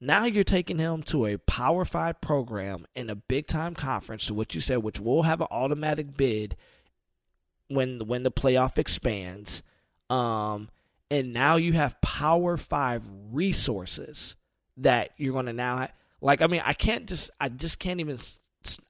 [0.00, 4.34] Now you're taking him to a Power 5 program in a big time conference to
[4.34, 6.56] what you said which will have an automatic bid
[7.68, 9.62] when when the playoff expands.
[10.08, 10.70] Um
[11.10, 14.36] and now you have Power 5 resources
[14.78, 18.00] that you're going to now ha- like I mean I can't just I just can't
[18.00, 18.18] even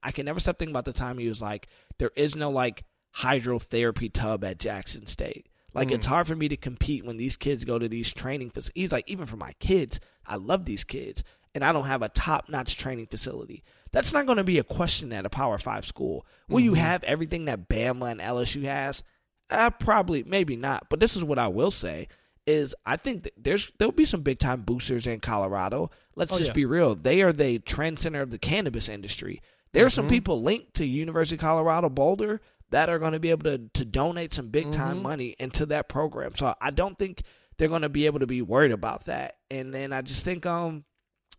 [0.03, 1.67] I can never stop thinking about the time he was like
[1.99, 2.85] there is no like
[3.17, 5.49] hydrotherapy tub at Jackson State.
[5.73, 8.91] Like it's hard for me to compete when these kids go to these training facilities.
[8.91, 10.01] Like even for my kids,
[10.31, 11.25] I love these kids,
[11.55, 13.65] and I don't have a top notch training facility.
[13.93, 16.25] That's not going to be a question at a Power Five school.
[16.49, 16.81] Will you mm-hmm.
[16.81, 19.03] have everything that Bama and LSU has?
[19.51, 20.89] Uh, probably, maybe not.
[20.89, 22.07] But this is what I will say:
[22.47, 25.91] is I think that there's there'll be some big time boosters in Colorado.
[26.15, 26.55] Let's Oh, just yeah.
[26.55, 29.43] be real; they are the trend center of the cannabis industry.
[29.73, 30.11] There are some mm-hmm.
[30.11, 33.85] people linked to University of Colorado Boulder that are going to be able to to
[33.85, 35.03] donate some big time mm-hmm.
[35.03, 36.35] money into that program.
[36.37, 37.23] So I don't think
[37.61, 39.37] they're going to be able to be worried about that.
[39.51, 40.85] And then I just think um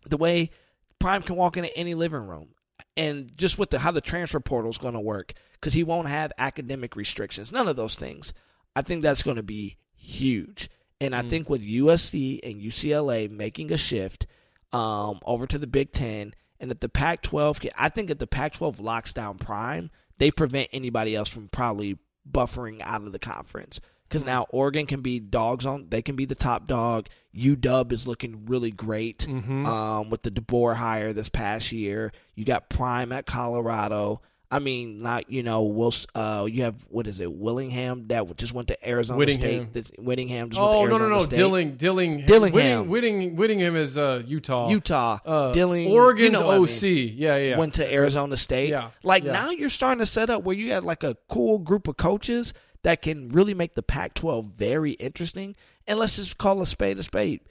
[0.05, 0.51] the way
[0.99, 2.49] Prime can walk into any living room
[2.95, 6.07] and just with the how the transfer portal is going to work because he won't
[6.07, 8.33] have academic restrictions, none of those things.
[8.75, 10.69] I think that's going to be huge.
[10.99, 14.27] And I think with USC and UCLA making a shift
[14.71, 18.27] um, over to the Big Ten, and if the Pac-12, can, I think if the
[18.27, 21.97] Pac-12 locks down Prime, they prevent anybody else from probably
[22.29, 23.81] buffering out of the conference.
[24.11, 27.07] Because now Oregon can be dogs on, they can be the top dog.
[27.33, 32.11] UW is looking really great um, with the DeBoer hire this past year.
[32.35, 34.19] You got Prime at Colorado.
[34.53, 35.93] I mean, not you know, Will.
[36.13, 39.69] Uh, you have what is it, Willingham that just went to Arizona Whittingham.
[39.71, 39.73] State.
[39.73, 41.19] That's, Whittingham just went Oh no no no!
[41.19, 41.37] State.
[41.37, 42.89] Dilling Dilling Dillingham.
[42.89, 44.67] Whitting, Whitting, Whittingham is uh, Utah.
[44.67, 46.65] Utah, Uh, Dilling, Oregon's you know what I mean.
[46.65, 47.13] OC.
[47.17, 47.57] Yeah yeah.
[47.57, 48.71] went to Arizona State.
[48.71, 49.31] Yeah, Like yeah.
[49.31, 52.53] now you're starting to set up where you have like a cool group of coaches
[52.83, 55.55] that can really make the Pac 12 very interesting.
[55.87, 57.41] And let's just call a spade a spade.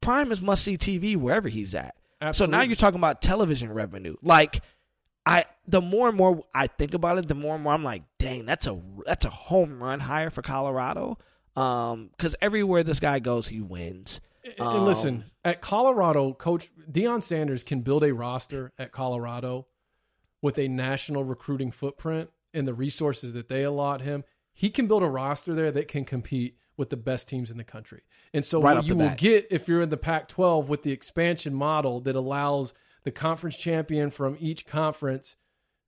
[0.00, 1.94] Prime is must see TV wherever he's at.
[2.32, 4.16] So now you're talking about television revenue.
[4.22, 4.62] Like
[5.24, 8.02] I the more and more I think about it, the more and more I'm like,
[8.18, 11.18] dang, that's a that's a home run hire for Colorado.
[11.56, 14.20] Um, because everywhere this guy goes, he wins.
[14.44, 19.66] And Um, listen, at Colorado, Coach Deion Sanders can build a roster at Colorado
[20.42, 24.24] with a national recruiting footprint and the resources that they allot him.
[24.60, 27.64] He can build a roster there that can compete with the best teams in the
[27.64, 28.02] country.
[28.34, 31.54] And so Right what you will get if you're in the Pac-12 with the expansion
[31.54, 35.36] model that allows the conference champion from each conference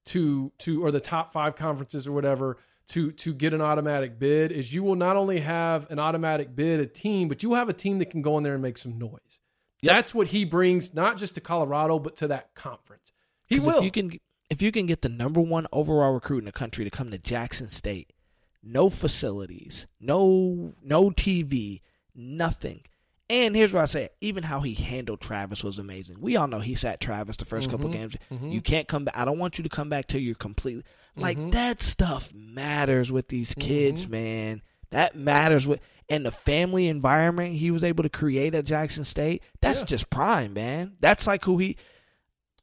[0.06, 2.56] to to or the top five conferences or whatever
[2.88, 6.80] to to get an automatic bid is you will not only have an automatic bid
[6.80, 8.78] a team but you will have a team that can go in there and make
[8.78, 9.42] some noise.
[9.82, 13.12] That's what he brings not just to colorado but to that conference.
[13.44, 14.18] He will If you can,
[14.48, 17.18] if you can get the number one overall recruit in the country to come to
[17.18, 18.14] Jackson State,
[18.62, 21.80] no facilities, no no TV,
[22.14, 22.82] nothing.
[23.30, 26.20] And here's what I say: even how he handled Travis was amazing.
[26.20, 28.16] We all know he sat Travis the 1st couple mm-hmm, games.
[28.30, 28.48] Mm-hmm.
[28.48, 29.16] You can't come back.
[29.16, 30.84] I don't want you to come back till you're completely
[31.16, 31.50] like mm-hmm.
[31.50, 31.80] that.
[31.80, 34.62] Stuff matters with these kids, man.
[34.90, 39.42] That matters with and the family environment he was able to create at Jackson State.
[39.62, 39.86] That's Yeah.
[39.86, 40.96] just prime, man.
[41.00, 41.78] That's like who he.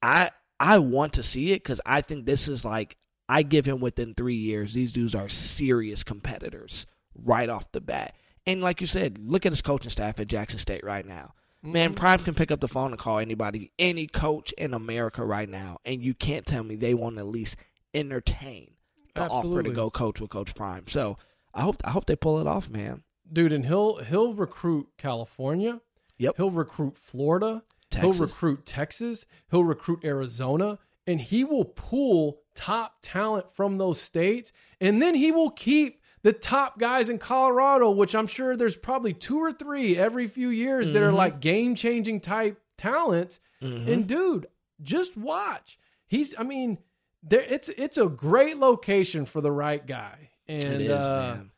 [0.03, 0.29] I
[0.59, 2.95] I want to see it because I think this is like
[3.29, 4.73] I give him within three years.
[4.73, 8.15] These dudes are serious competitors right off the bat.
[8.47, 11.33] And like you said, look at his coaching staff at Jackson State right now.
[11.63, 11.71] Mm-hmm.
[11.73, 15.47] Man, Prime can pick up the phone and call anybody, any coach in America right
[15.47, 17.57] now, and you can't tell me they won't at least
[17.93, 18.71] entertain
[19.15, 20.87] the offer to go coach with Coach Prime.
[20.87, 21.17] So
[21.53, 23.03] I hope I hope they pull it off, man.
[23.31, 25.81] dude and he'll he'll recruit california
[26.17, 26.37] Yep.
[26.37, 28.17] he'll recruit florida Texas.
[28.17, 34.51] he'll recruit texas he'll recruit arizona and he will pull top talent from those states
[34.81, 39.13] and then he will keep the top guys in colorado which i'm sure there's probably
[39.13, 44.47] two or three every few years that are like game changing type talents and dude
[44.81, 45.77] just watch
[46.07, 46.77] he's i mean
[47.23, 51.51] there it's it's a great location for the right guy and It is, uh, man.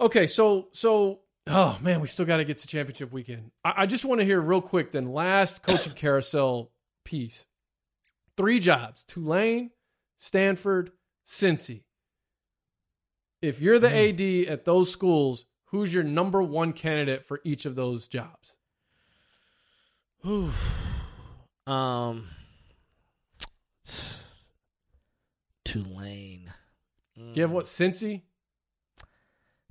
[0.00, 3.50] Okay, so so oh man, we still got to get to championship weekend.
[3.64, 6.70] I, I just want to hear real quick then last coaching carousel
[7.04, 7.46] piece.
[8.36, 9.70] Three jobs: Tulane,
[10.16, 10.92] Stanford,
[11.26, 11.82] Cincy.
[13.40, 17.74] If you're the AD at those schools, who's your number one candidate for each of
[17.74, 18.56] those jobs?
[21.66, 22.28] Um,
[25.64, 26.52] Tulane.
[27.16, 28.22] Do you have what Cincy?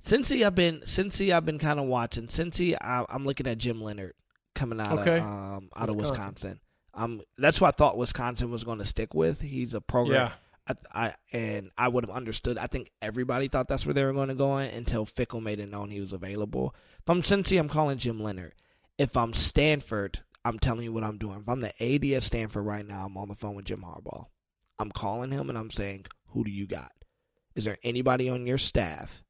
[0.04, 2.26] Cincy, I've been Cincy, I've been kind of watching.
[2.28, 4.14] Cincy, I, I'm looking at Jim Leonhard
[4.54, 5.16] coming out Okay.
[5.18, 6.60] of um out of Wisconsin.
[6.94, 9.40] Um, that's what I thought Wisconsin was going to stick with.
[9.40, 10.30] He's a program.
[10.30, 10.32] Yeah.
[10.66, 10.74] I,
[11.06, 12.56] I and I would have understood.
[12.56, 15.60] I think everybody thought that's where they were going to go in until Fickell made
[15.60, 16.74] it known he was available.
[17.00, 18.54] If I'm Cincy, I'm calling Jim Leonhard.
[18.96, 21.40] If I'm Stanford, I'm telling you what I'm doing.
[21.40, 24.26] If I'm the AD at Stanford right now, I'm on the phone with Jim Harbaugh.
[24.78, 26.92] I'm calling him and I'm saying, "Who do you got?
[27.54, 29.22] Is there anybody on your staff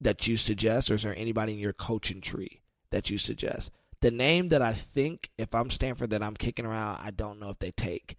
[0.00, 3.72] that you suggest, or is there anybody in your coaching tree that you suggest?"
[4.02, 7.50] The name that I think, if I'm Stanford, that I'm kicking around, I don't know
[7.50, 8.16] if they take.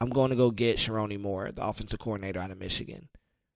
[0.00, 3.08] I'm going to go get Sherrone Moore, the offensive coordinator out of Michigan.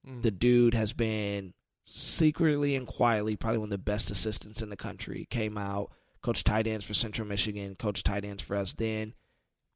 [0.07, 0.23] Mm.
[0.23, 1.55] The dude has been
[1.85, 5.27] secretly and quietly probably one of the best assistants in the country.
[5.31, 5.91] Came out,
[6.23, 8.73] coached tight ends for Central Michigan, coached tight ends for us.
[8.73, 9.15] Then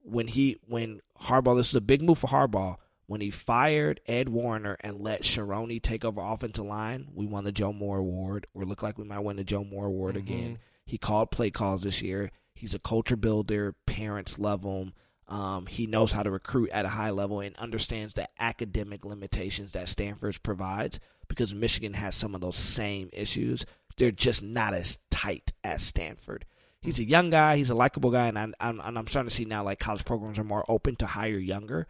[0.02, 2.76] when he when Harbaugh, this is a big move for Harbaugh.
[3.06, 7.52] When he fired Ed Warinner and let Sherrone take over offensive line, we won the
[7.52, 8.46] Joe Moore Award.
[8.54, 10.26] We look like we might win the Joe Moore Award Mm-hmm.
[10.26, 10.58] again.
[10.92, 12.30] He called play calls this year.
[12.54, 13.74] He's a culture builder.
[13.86, 14.92] Parents love him.
[15.26, 19.72] Um, he knows how to recruit at a high level and understands the academic limitations
[19.72, 23.64] that Stanford provides because Michigan has some of those same issues.
[23.96, 26.44] They're just not as tight as Stanford.
[26.82, 27.56] He's a young guy.
[27.56, 30.04] He's a likable guy, and I'm, I'm, and I'm starting to see now like college
[30.04, 31.86] programs are more open to hire younger.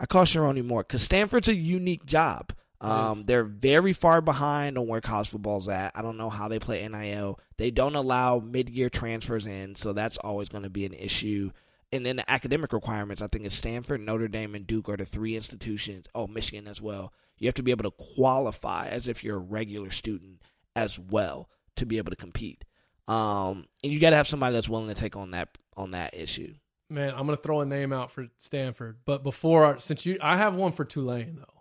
[0.00, 2.54] I call Sherrone Moore because Stanford's a unique job.
[2.80, 5.92] Um, they're very far behind on where college football's at.
[5.94, 7.38] I don't know how they play NIL.
[7.58, 11.50] They don't allow mid-year transfers in, so that's always going to be an issue.
[11.92, 15.04] And then the academic requirements, I think, it's Stanford, Notre Dame, and Duke are the
[15.04, 16.06] three institutions.
[16.14, 17.12] Oh, Michigan as well.
[17.36, 20.42] You have to be able to qualify as if you're a regular student
[20.74, 22.64] as well to be able to compete.
[23.08, 26.14] Um, and you got to have somebody that's willing to take on that on that
[26.14, 26.54] issue.
[26.88, 30.56] Man, I'm gonna throw a name out for Stanford, but before since you, I have
[30.56, 31.59] one for Tulane though.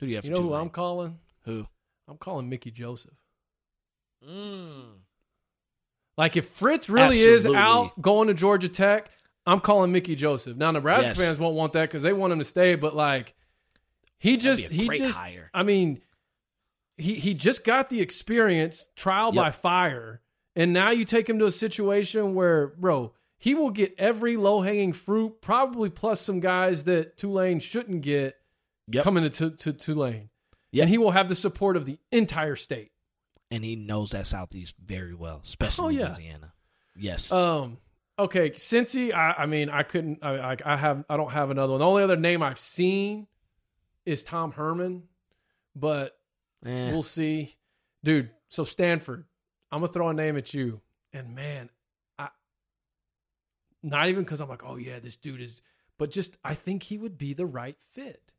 [0.00, 0.24] Who do you have?
[0.24, 0.62] You for know who Tulane?
[0.62, 1.18] I'm calling?
[1.44, 1.66] Who?
[2.08, 3.14] I'm calling Mickey Joseph.
[4.28, 4.84] Mm.
[6.18, 9.10] Like if Fritz really is out going to Georgia Tech,
[9.46, 10.56] I'm calling Mickey Joseph.
[10.56, 11.18] Now Nebraska Yes.
[11.18, 13.34] fans won't want that because they want him to stay, but like
[14.18, 15.50] he just That'd be he just hire.
[15.54, 16.00] I mean
[16.96, 20.20] he he just got the experience trial by fire,
[20.54, 24.60] and now you take him to a situation where bro he will get every low
[24.60, 28.36] hanging fruit, probably plus some guys that Tulane shouldn't get
[28.92, 29.04] Yep.
[29.04, 30.30] coming to, to, to Tulane.
[30.72, 30.82] Yep.
[30.84, 32.92] And he will have the support of the entire state.
[33.50, 36.08] and he knows that Southeast very well, especially Oh, yeah.
[36.14, 36.52] Louisiana.
[36.96, 37.30] Yes.
[37.32, 37.78] Um.
[38.18, 39.14] Okay, Cincy.
[39.14, 40.18] I, I mean, I couldn't.
[40.22, 41.04] I, I, I have.
[41.08, 41.78] I don't have another one.
[41.80, 43.26] The only other name I've seen
[44.04, 45.04] is Tom Herman,
[45.74, 46.16] but
[46.66, 47.54] Eh, we'll see,
[48.04, 48.28] dude.
[48.50, 49.24] So Stanford,
[49.72, 50.82] I'm gonna throw a name at you,
[51.14, 51.70] and man,
[52.18, 52.28] I
[53.82, 55.62] not even because I'm like, oh yeah, this dude is,
[55.96, 58.32] but just I think he would be the right fit.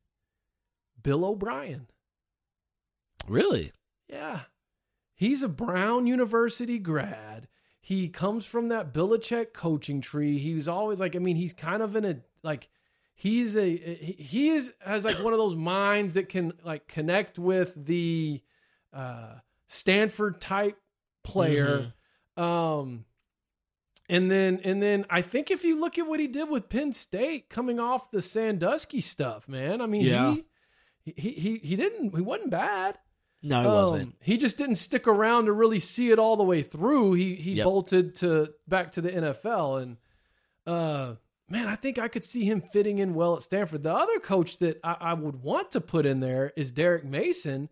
[1.03, 1.87] Bill O'Brien.
[3.27, 3.71] really?
[4.07, 4.41] Yeah.
[5.15, 7.47] He's a Brown University grad.
[7.79, 10.37] He comes from that Belichick coaching tree.
[10.37, 12.69] He was always like, I mean, he's kind of in a like
[13.15, 17.73] he's a he is has like one of those minds that can like connect with
[17.85, 18.41] the
[18.93, 19.35] uh
[19.67, 20.77] Stanford type
[21.23, 21.93] player.
[22.37, 23.05] Um
[24.09, 26.93] and then and then I think if you look at what he did with Penn
[26.93, 29.81] State coming off the Sandusky stuff, man.
[29.81, 30.33] I mean, Yeah.
[30.33, 30.45] he,
[31.03, 32.97] he he he didn't he wasn't bad.
[33.43, 34.15] No, he Um, wasn't.
[34.21, 37.13] He just didn't stick around to really see it all the way through.
[37.13, 37.63] He he Yep.
[37.65, 39.97] bolted to back to the NFL, and
[40.67, 41.15] uh,
[41.49, 43.81] man, I think I could see him fitting in well at Stanford.
[43.83, 47.69] The other coach that I, I would want to put in there is Derek Mason,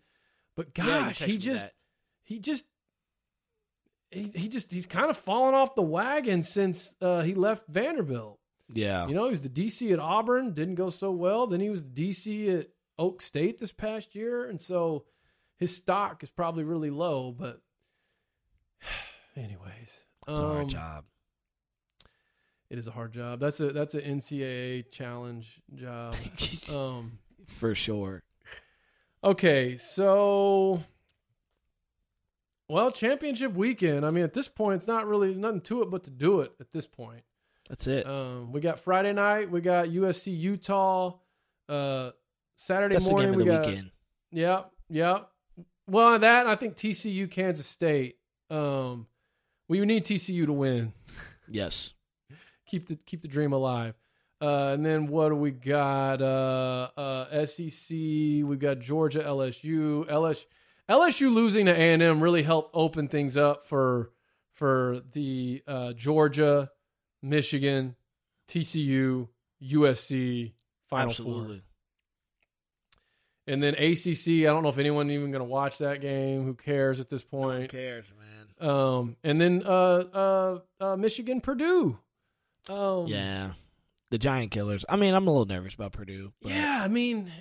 [0.56, 1.68] but Yeah, gosh, texted he just
[2.24, 2.66] he just
[4.12, 8.40] he, he just he's kind of fallen off the wagon since uh, he left Vanderbilt.
[8.74, 9.08] Yeah.
[9.08, 11.46] You know, he was the DC at Auburn, didn't go so well.
[11.48, 12.68] Then he was the DC at
[13.00, 15.06] Oak State this past year, and so
[15.56, 17.32] his stock is probably really low.
[17.32, 17.62] But,
[19.36, 21.06] anyways, it's a hard um, job.
[22.70, 23.39] It is a hard job.
[23.39, 26.16] That's a that's an NCAA challenge job.
[26.76, 28.22] Um, For sure.
[29.24, 30.84] okay, so.
[32.68, 34.06] Well, championship weekend.
[34.06, 36.41] I mean, at this point, it's not really there's nothing to it but to do
[36.41, 36.52] it.
[36.60, 37.24] At this point,
[37.68, 38.06] That's it.
[38.06, 39.50] Um, we got Friday night.
[39.50, 41.18] We got USC Utah.
[41.68, 42.12] Uh,
[42.60, 43.66] Saturday That's the morning we got.
[43.66, 43.89] weekend.
[44.32, 45.30] Yep, yep.
[45.88, 48.18] Well, that I think TCU Kansas State.
[48.49, 49.07] Um,
[49.69, 50.91] we need TCU to win.
[51.48, 51.91] Yes.
[52.68, 53.95] Keep the keep the dream alive.
[54.41, 56.22] Uh, and then what do we got?
[56.22, 57.91] Uh, uh, SEC.
[57.91, 60.45] We got Georgia, LSU, LSU.
[60.90, 64.11] LSU losing to A and M really helped open things up for
[64.52, 66.72] for the uh, Georgia,
[67.23, 67.95] Michigan,
[68.49, 69.30] TCU,
[69.64, 70.52] USC
[70.90, 71.61] Final Four.
[73.52, 73.54] Absolutely.
[73.54, 74.48] And then ACC.
[74.50, 76.44] I don't know if anyone even going to watch that game.
[76.46, 77.54] Who cares at this point?
[77.54, 77.72] Who point?
[77.72, 78.06] cares,
[78.60, 78.70] man?
[78.70, 81.98] Um, and then uh, uh, uh, Michigan, Purdue.
[82.70, 83.52] Um, Yeah.
[84.12, 84.86] The Giant Killers.
[84.90, 86.34] I mean, I'm a little nervous about Purdue.
[86.42, 86.82] But, yeah.
[86.84, 87.32] I mean,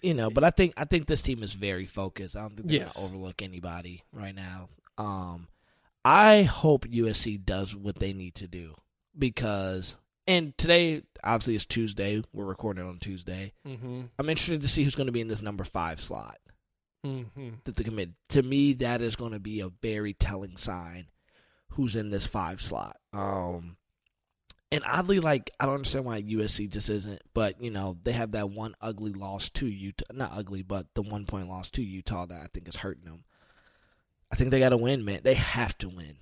[0.00, 2.36] You know, but I think I think this team is very focused.
[2.36, 2.94] I don't think they're Yes.
[2.96, 4.68] gonna overlook anybody right now.
[4.96, 5.48] Um
[6.04, 8.74] I hope USC does what they need to do
[9.18, 9.96] because
[10.28, 12.22] and today obviously is Tuesday.
[12.32, 13.54] We're recording on Tuesday.
[13.66, 16.38] mm-hmm, I'm interested to see who's going to be in this number 5 slot.
[17.04, 17.48] mm-hmm.
[17.64, 21.06] that the commit to me that is going to be a very telling sign
[21.70, 23.76] who's in this five slot um
[24.72, 28.32] and oddly like i don't understand why usc just isn't but you know they have
[28.32, 32.26] that one ugly loss to utah not ugly but the one point loss to utah
[32.26, 33.22] that i think is hurting them
[34.32, 36.16] i think they got to win man they have to win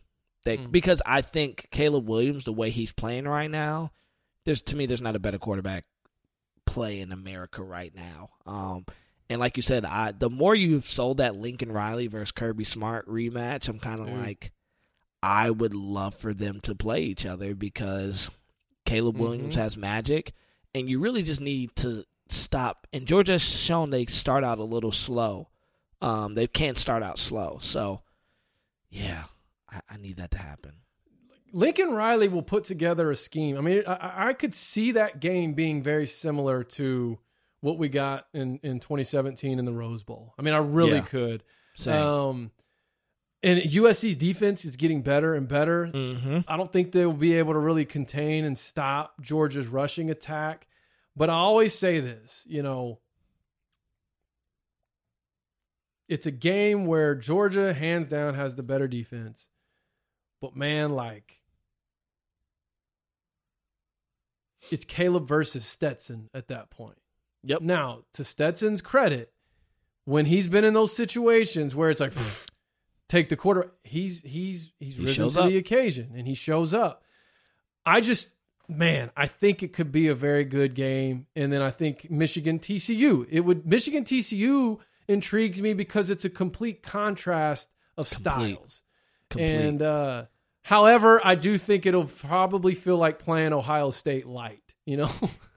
[0.47, 0.71] They, Mm.
[0.73, 3.91] Because I think Caleb Williams, the way he's playing right now,
[4.45, 5.85] there's to me, there's not a better quarterback
[6.65, 8.31] play in America right now.
[8.47, 8.87] Um,
[9.29, 13.07] and like you said, I the more you've sold that Lincoln Riley versus Kirby Smart
[13.09, 14.23] rematch, I'm kind of Mm.
[14.23, 14.53] like,
[15.23, 18.31] I would love for them to play each other because
[18.85, 19.59] Caleb Williams Mhm.
[19.59, 20.33] has magic,
[20.75, 22.87] and you really just need to stop.
[22.93, 25.49] And Georgia's shown they start out a little slow.
[26.01, 28.03] Um, they can't start out slow, so
[28.91, 29.25] yeah,
[29.71, 30.73] I, I need that to happen.
[31.53, 33.57] Lincoln Riley will put together a scheme.
[33.57, 37.19] I mean, I, I could see that game being very similar to
[37.61, 40.35] what we got in, in 2017 in the Rose Bowl.
[40.39, 41.01] I mean, I really Yeah.
[41.03, 41.45] could.
[41.77, 41.95] Same.
[42.03, 42.51] Um,
[43.43, 45.87] and USC's defense is getting better and better.
[45.87, 46.41] mm-hmm.
[46.49, 50.67] I don't think they will be able to really contain and stop Georgia's rushing attack.
[51.15, 52.99] But I always say this, you know,
[56.09, 59.49] it's a game where Georgia hands down has the better defense.
[60.41, 61.41] But man, like
[64.71, 66.99] it's Caleb versus Stetson at that point.
[67.45, 67.61] Yep.
[67.63, 69.33] Now, to Stetson's credit,
[70.05, 72.13] when he's been in those situations where it's like
[73.09, 75.49] take the quarter, he's he's he's He risen to up.
[75.49, 77.03] the occasion and he shows up.
[77.85, 78.35] I just
[78.69, 81.27] man, I think it could be a very good game.
[81.37, 83.27] And then I think Michigan TCU.
[83.31, 88.19] It would Michigan TCU intrigues me because it's a complete contrast of Complete.
[88.57, 88.83] styles.
[89.31, 89.47] Complete.
[89.47, 90.25] And uh
[90.63, 95.11] however, I do think it'll probably feel like playing Ohio State light, you know?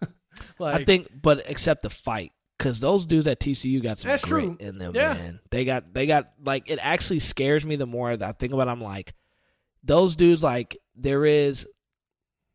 [0.60, 4.22] like I think, but except the fight, because those dudes at TCU got some grit
[4.22, 4.58] true.
[4.60, 4.94] in them.
[4.96, 5.14] Yeah.
[5.14, 8.54] Man, they got they got like it actually scares me the more that I think
[8.54, 8.68] about.
[8.68, 9.14] it, I'm like,
[9.84, 11.68] those dudes like there is,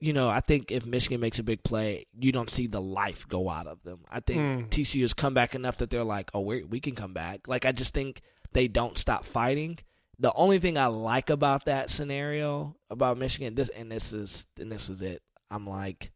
[0.00, 3.26] you know, I think if Michigan makes a big play, you don't see the life
[3.28, 4.00] go out of them.
[4.10, 4.68] I think Mm.
[4.68, 7.48] TCU has come back enough that they're like, oh, we we can come back.
[7.48, 8.20] Like I just think
[8.52, 9.78] they don't stop fighting.
[10.18, 14.70] The only thing I like about that scenario about Michigan, this and this is and
[14.70, 15.22] this is it.
[15.50, 16.12] I'm like,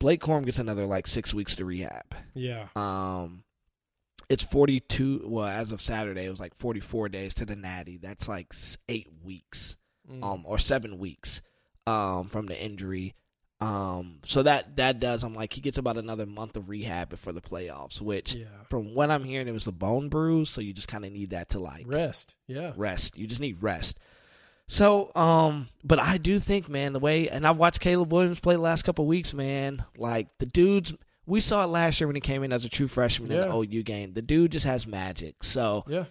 [0.00, 2.14] Blake Corum gets another like six weeks to rehab.
[2.34, 2.68] yeah.
[2.76, 3.44] Um,
[4.30, 5.22] it's 42.
[5.26, 7.98] Well, as of Saturday, it was like 44 days to the Natty.
[7.98, 8.54] That's like
[8.88, 9.76] eight weeks,
[10.10, 10.22] Mm.
[10.22, 11.40] um, or seven weeks,
[11.86, 13.14] um, from the injury.
[13.60, 15.22] Um, so that that does.
[15.22, 18.00] I'm like, he gets about another month of rehab before the playoffs.
[18.00, 18.46] Which, yeah.
[18.68, 20.50] from what I'm hearing, it was a bone bruise.
[20.50, 22.34] So you just kind of need that to like Rest.
[22.46, 22.72] Yeah.
[22.76, 23.16] rest.
[23.16, 23.98] You just need rest.
[24.66, 28.54] So, um, but I do think, man, the way, and I've watched Caleb Williams play
[28.54, 29.84] the last couple of weeks, man.
[29.98, 30.94] Like the dude's,
[31.26, 33.54] we saw it last year when he came in as a true freshman in the
[33.54, 34.12] OU game.
[34.14, 35.44] The dude just has magic.
[35.44, 36.04] So, Yeah.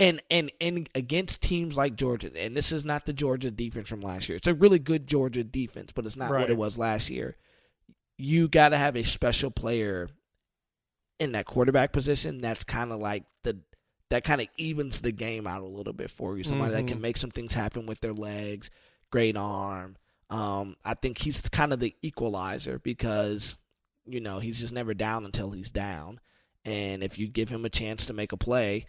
[0.00, 4.00] And and and against teams like Georgia, and this is not the Georgia defense from
[4.00, 4.36] last year.
[4.36, 6.40] It's a really good Georgia defense, but it's not Right.
[6.40, 7.36] what it was last year.
[8.18, 10.08] You got to have a special player
[11.18, 12.40] in that quarterback position.
[12.40, 13.60] That's kind of like the
[14.08, 16.42] that kind of evens the game out a little bit for you.
[16.42, 16.88] Somebody that Mhm.
[16.88, 18.68] can make some things happen with their legs,
[19.10, 19.96] great arm.
[20.30, 23.56] Um, I think he's kind of the equalizer because
[24.06, 26.20] you know he's just never down until he's down,
[26.64, 28.86] and if you give him a chance to make a play,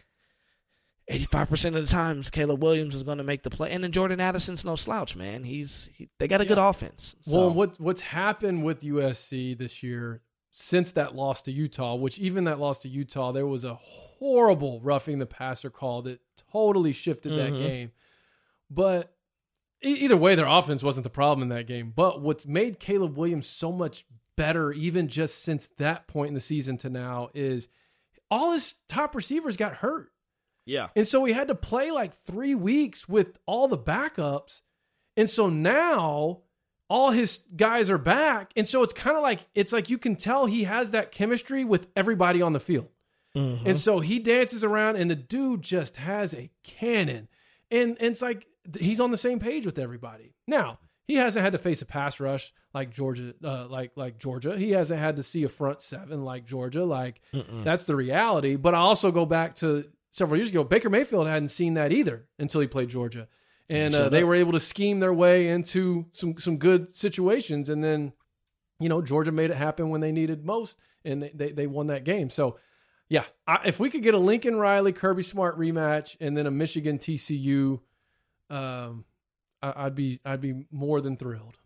[1.12, 3.92] eighty-five percent of the times Caleb Williams is going to make the play, and then
[3.92, 5.44] Jordan Addison's no slouch, man.
[5.44, 6.70] He's he, they got a good Yeah.
[6.70, 7.16] offense.
[7.28, 10.22] Well, what what's happened with USC this year
[10.52, 14.82] since that loss to Utah, which even that loss to Utah, there was a horrible
[14.82, 16.20] roughing the passer call that
[16.52, 17.58] totally shifted that Mhm.
[17.58, 17.92] game.
[18.70, 19.16] But
[19.84, 21.92] e- either way, their offense wasn't the problem in that game.
[21.96, 24.06] But what's made Caleb Williams so much
[24.36, 27.68] better, even just since that point in the season to now, is
[28.30, 30.12] all his top receivers got hurt.
[30.66, 34.62] Yeah, And so he had to play like three weeks with all the backups.
[35.18, 36.42] And so now
[36.90, 38.52] all his guys are back.
[38.56, 41.64] And so it's kind of like, it's like you can tell he has that chemistry
[41.64, 42.90] with everybody on the field.
[43.36, 43.68] Mm-hmm.
[43.68, 47.28] And so he dances around and the dude just has a cannon.
[47.70, 48.46] And, and it's like
[48.80, 50.34] he's on the same page with everybody.
[50.48, 54.58] Now, he hasn't had to face a pass rush like Georgia, uh, like like Georgia.
[54.58, 56.86] He hasn't had to see a front seven like Georgia.
[56.86, 57.22] Like
[57.64, 58.56] that's the reality.
[58.56, 60.64] But I also go back to several years ago.
[60.64, 63.28] Baker Mayfield hadn't seen that either until he played Georgia,
[63.70, 67.70] and uh, they were able to scheme their way into some some good situations.
[67.70, 68.14] And then,
[68.80, 71.88] you know, Georgia made it happen when they needed most, and they they, they won
[71.88, 72.30] that game.
[72.30, 72.60] So.
[73.10, 76.52] Yeah, I, if we could get a Lincoln Riley Kirby Smart rematch and then a
[76.52, 77.82] Michigan TCU,
[78.50, 79.04] um,
[79.62, 81.58] I, I'd be I'd be more than thrilled.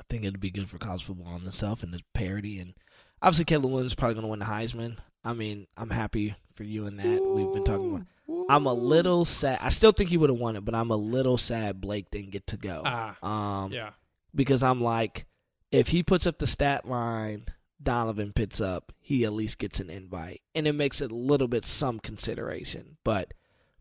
[0.00, 2.58] I think it'd be good for college football in itself and the parity.
[2.58, 2.72] And
[3.20, 4.96] obviously, Caleb Williams is probably going to win the Heisman.
[5.24, 7.22] I mean, I'm happy for you in that.
[7.22, 8.06] We've been talking about.
[8.48, 9.58] I'm a little sad.
[9.60, 12.30] I still think he would have won it, but I'm a little sad Blake didn't
[12.30, 12.82] get to go.
[12.84, 13.90] Ah, um, yeah,
[14.34, 15.26] because I'm like,
[15.70, 17.46] if he puts up the stat line,
[17.82, 21.48] Donovan picks up, he at least gets an invite, and it makes it a little
[21.48, 22.96] bit some consideration.
[23.04, 23.34] But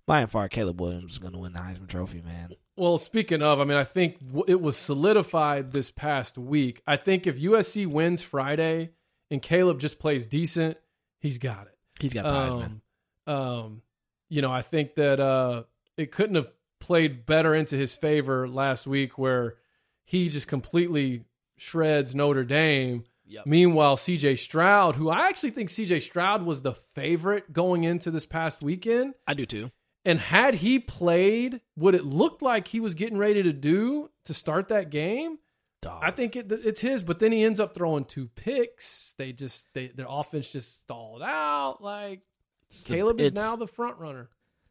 [0.06, 2.56] by and far, Caleb Williams is going to win the Heisman Trophy, man.
[2.76, 6.82] Well, speaking of, I mean, I think it was solidified this past week.
[6.88, 8.92] I think if USC wins Friday
[9.30, 10.78] and Caleb just plays decent,
[11.22, 11.78] he's got it.
[12.00, 12.26] He's got.
[12.26, 12.82] Um,
[13.28, 13.82] um,
[14.30, 15.64] you know, I think that uh,
[15.98, 19.56] it couldn't have played better into his favor last week, where
[20.04, 21.24] he just completely
[21.58, 23.04] shreds Notre Dame.
[23.26, 23.46] Yep.
[23.46, 28.26] Meanwhile, CJ Stroud, who I actually think CJ Stroud was the favorite going into this
[28.26, 29.72] past weekend, I do too.
[30.04, 34.34] and had he played what it looked like he was getting ready to do to
[34.34, 35.38] start that game,
[35.82, 36.02] Dog.
[36.04, 37.02] I think it, it's his.
[37.04, 39.16] But then he ends up throwing two picks.
[39.18, 41.78] They just they their offense just stalled out.
[41.82, 42.22] Like
[42.68, 44.30] It's the- Caleb is now the front runner.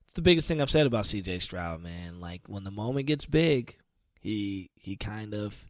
[0.09, 2.21] It's the biggest thing I've said about CJ Stroud, man.
[2.21, 3.77] Like when the moment gets big,
[4.21, 5.69] he he kind of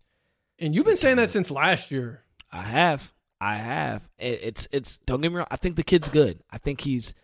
[0.58, 2.22] And you've been saying that since last year.
[2.52, 3.12] I have.
[3.40, 4.08] I have.
[4.18, 5.46] It, it's it's don't get me wrong.
[5.50, 6.40] I think the kid's good.
[6.50, 7.14] I think he's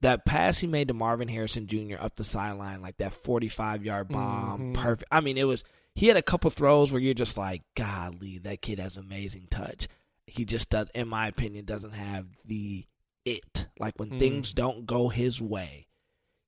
[0.00, 1.94] that pass he made to Marvin Harrison Jr.
[2.00, 4.74] up the sideline, like that forty-five yard bomb, Mhm.
[4.74, 5.08] perfect.
[5.12, 5.62] I mean, it was.
[5.94, 9.88] He had a couple throws where you're just like, "Golly, that kid has amazing touch."
[10.26, 12.86] He just does, in my opinion, doesn't have the
[13.24, 13.68] it.
[13.78, 14.18] Like when Mm.
[14.18, 15.88] things don't go his way,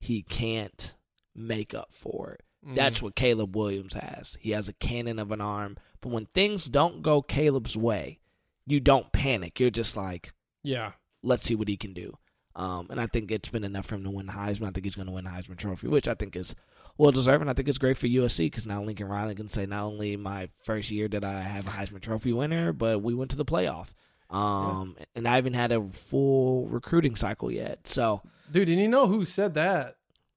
[0.01, 0.97] he can't
[1.35, 2.45] make up for it.
[2.67, 2.75] Mm.
[2.75, 4.37] That's what Caleb Williams has.
[4.41, 5.77] He has a cannon of an arm.
[6.01, 8.21] But when things don't go Caleb's way,
[8.67, 9.61] you don't panic.
[9.61, 10.93] You're just like, yeah.
[11.23, 12.17] let's see what he can do.
[12.57, 14.69] Um, and I think it's been enough for him to win Heisman.
[14.69, 16.55] I think he's going to win the Heisman Trophy, which I think is
[16.99, 17.41] well deserved.
[17.41, 20.17] And I think it's great for USC because now Lincoln Riley can say, not only
[20.17, 23.45] my first year did I have a Heisman Trophy winner, but we went to the
[23.45, 23.89] playoff.
[24.31, 27.87] Um, And I haven't had a full recruiting cycle yet.
[27.87, 29.97] So Dude, and you know who said that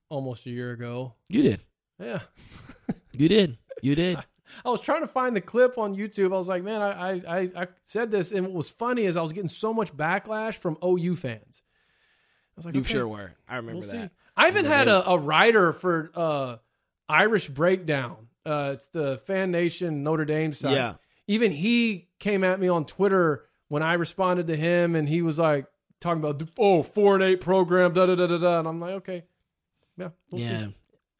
[0.09, 1.13] almost a year ago?
[1.27, 1.61] you did.
[1.99, 2.21] Yeah.
[3.11, 3.57] You did.
[3.81, 4.17] You did.
[4.65, 6.27] I was trying to find the clip on YouTube.
[6.34, 8.31] I was like, man, I, I, I, I said this.
[8.31, 11.61] And what was funny is I was getting so much backlash from OU fans.
[11.61, 13.34] I was like, You okay, sure were.
[13.47, 14.09] I remember We'll see.
[14.38, 16.57] I even had a, a writer for uh,
[17.09, 18.27] Irish Breakdown.
[18.45, 20.73] Uh, it's the Fan Nation Notre Dame site.
[20.73, 20.93] Yeah.
[21.27, 25.38] Even he came at me on Twitter when I responded to him, and he was
[25.38, 25.65] like
[25.99, 28.93] talking about oh four and eight program da da da da da, and I'm like
[28.95, 29.23] okay,
[29.97, 30.47] yeah, we'll yeah.
[30.47, 30.76] see.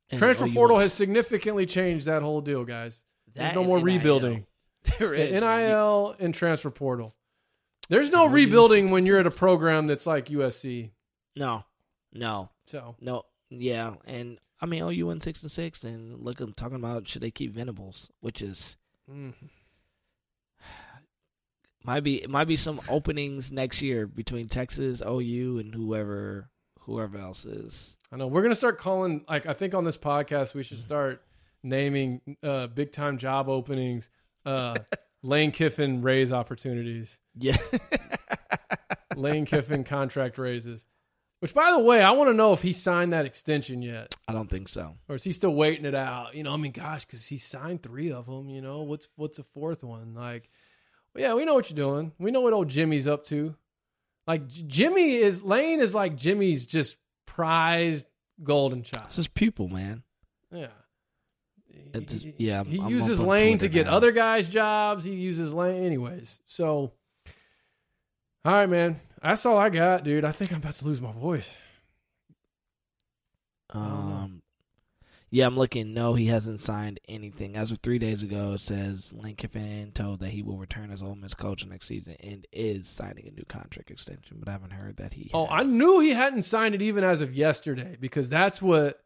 [0.10, 3.04] And Transfer portal was- has significantly changed that whole deal, guys.
[3.34, 3.86] There's no more NIL.
[3.86, 4.46] rebuilding.
[5.00, 5.32] There is.
[5.42, 7.14] NIL and transfer portal.
[7.90, 10.92] There's no rebuilding when you're at a program that's like USC.
[11.36, 11.66] No,
[12.14, 13.24] no, So no.
[13.50, 17.22] Yeah, and I mean OU went six and six, and look, I'm talking about should
[17.22, 18.76] they keep Venables, which is
[19.10, 19.34] mm,
[21.84, 26.50] might be might be some openings next year between Texas, OU, and whoever
[26.82, 27.98] whoever else is.
[28.12, 31.24] I know we're gonna start calling like I think on this podcast we should start
[31.64, 34.10] naming uh, big time job openings,
[34.46, 34.76] uh,
[35.24, 37.58] Lane Kiffin raise opportunities, Yeah,
[39.16, 40.86] Lane Kiffin contract raises.
[41.40, 44.34] Which, by the way, I want to know if he signed that extension yet, I
[44.34, 44.96] don't think so.
[45.08, 46.34] or is he still waiting it out?
[46.34, 48.50] You know, I mean, gosh, because he signed three of them.
[48.50, 50.16] You know, what's what's a fourth one?
[50.16, 50.50] Like,
[51.14, 52.12] well, yeah, we know what you're doing.
[52.18, 53.56] We know what old Jimmy's up to.
[54.26, 56.98] Like Jimmy is Lane is like Jimmy's just
[57.28, 58.08] prized
[58.44, 59.06] golden child.
[59.06, 60.02] It's his pupil, man.
[60.52, 60.68] Yeah.
[62.02, 63.94] Just- yeah, he I'm uses Lane to get now.
[63.94, 65.06] other guys jobs.
[65.06, 66.40] He uses Lane anyways.
[66.48, 66.92] So,
[68.44, 69.00] all right, man.
[69.22, 70.26] That's all I got, dude.
[70.26, 71.56] I think I'm about to lose my voice.
[73.72, 74.42] Um,
[75.30, 75.94] yeah, I'm looking.
[75.94, 77.56] No, he hasn't signed anything.
[77.56, 81.04] As of three days ago, it says Lane Kiffin told that he will return as
[81.04, 84.38] Ole Miss coach next season and is signing a new contract extension.
[84.40, 85.30] But I haven't heard that he.
[85.34, 89.04] Oh, I knew he hadn't signed it even as of yesterday because that's what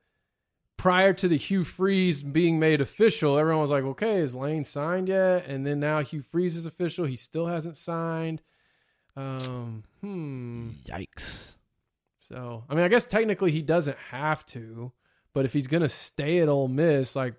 [0.78, 5.08] prior to the Hugh Freeze being made official, everyone was like, okay, is Lane signed
[5.10, 5.46] yet?
[5.48, 7.06] And then now Hugh Freeze is official.
[7.06, 8.42] He still hasn't signed.
[9.16, 10.70] Um, hmm.
[10.86, 11.56] Yikes!
[12.20, 14.92] So, I mean, I guess technically he doesn't have to,
[15.34, 17.36] but if he's going to stay at Ole Miss, like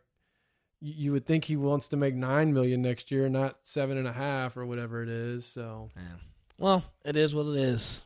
[0.81, 4.13] you would think he wants to make nine million next year, not seven and a
[4.13, 5.47] half or whatever it is.
[5.47, 6.03] So, Yeah.
[6.59, 8.03] Well, it is what it is.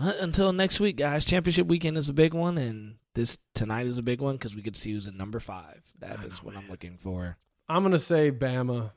[0.00, 1.24] Uh, Until next week, guys.
[1.24, 4.62] Championship weekend is a big one, and this tonight is a big one because we
[4.62, 5.82] get to see who's in number five.
[6.00, 7.36] That I is know, what I'm looking for.
[7.68, 8.90] I'm going to say Bama.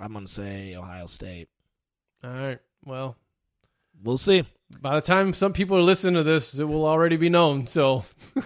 [0.00, 1.48] I'm gonna say Ohio State.
[2.24, 2.58] All right.
[2.84, 3.16] Well,
[4.02, 4.44] we'll see.
[4.80, 7.66] By the time some people are listening to this, it will already be known.
[7.66, 8.04] So,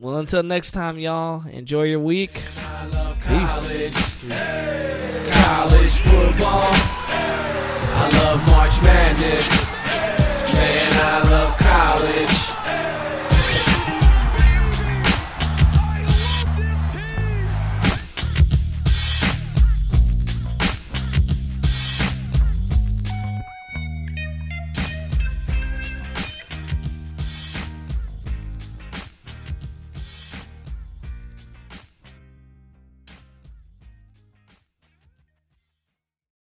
[0.00, 2.42] well, until next time, y'all, enjoy your week.
[3.28, 3.62] Peace.
[4.22, 5.30] Hey.
[5.32, 6.72] College football.
[6.74, 7.52] Hey.
[7.94, 9.48] I love March Madness.
[9.48, 10.52] Hey.
[10.52, 12.31] Man, I love college.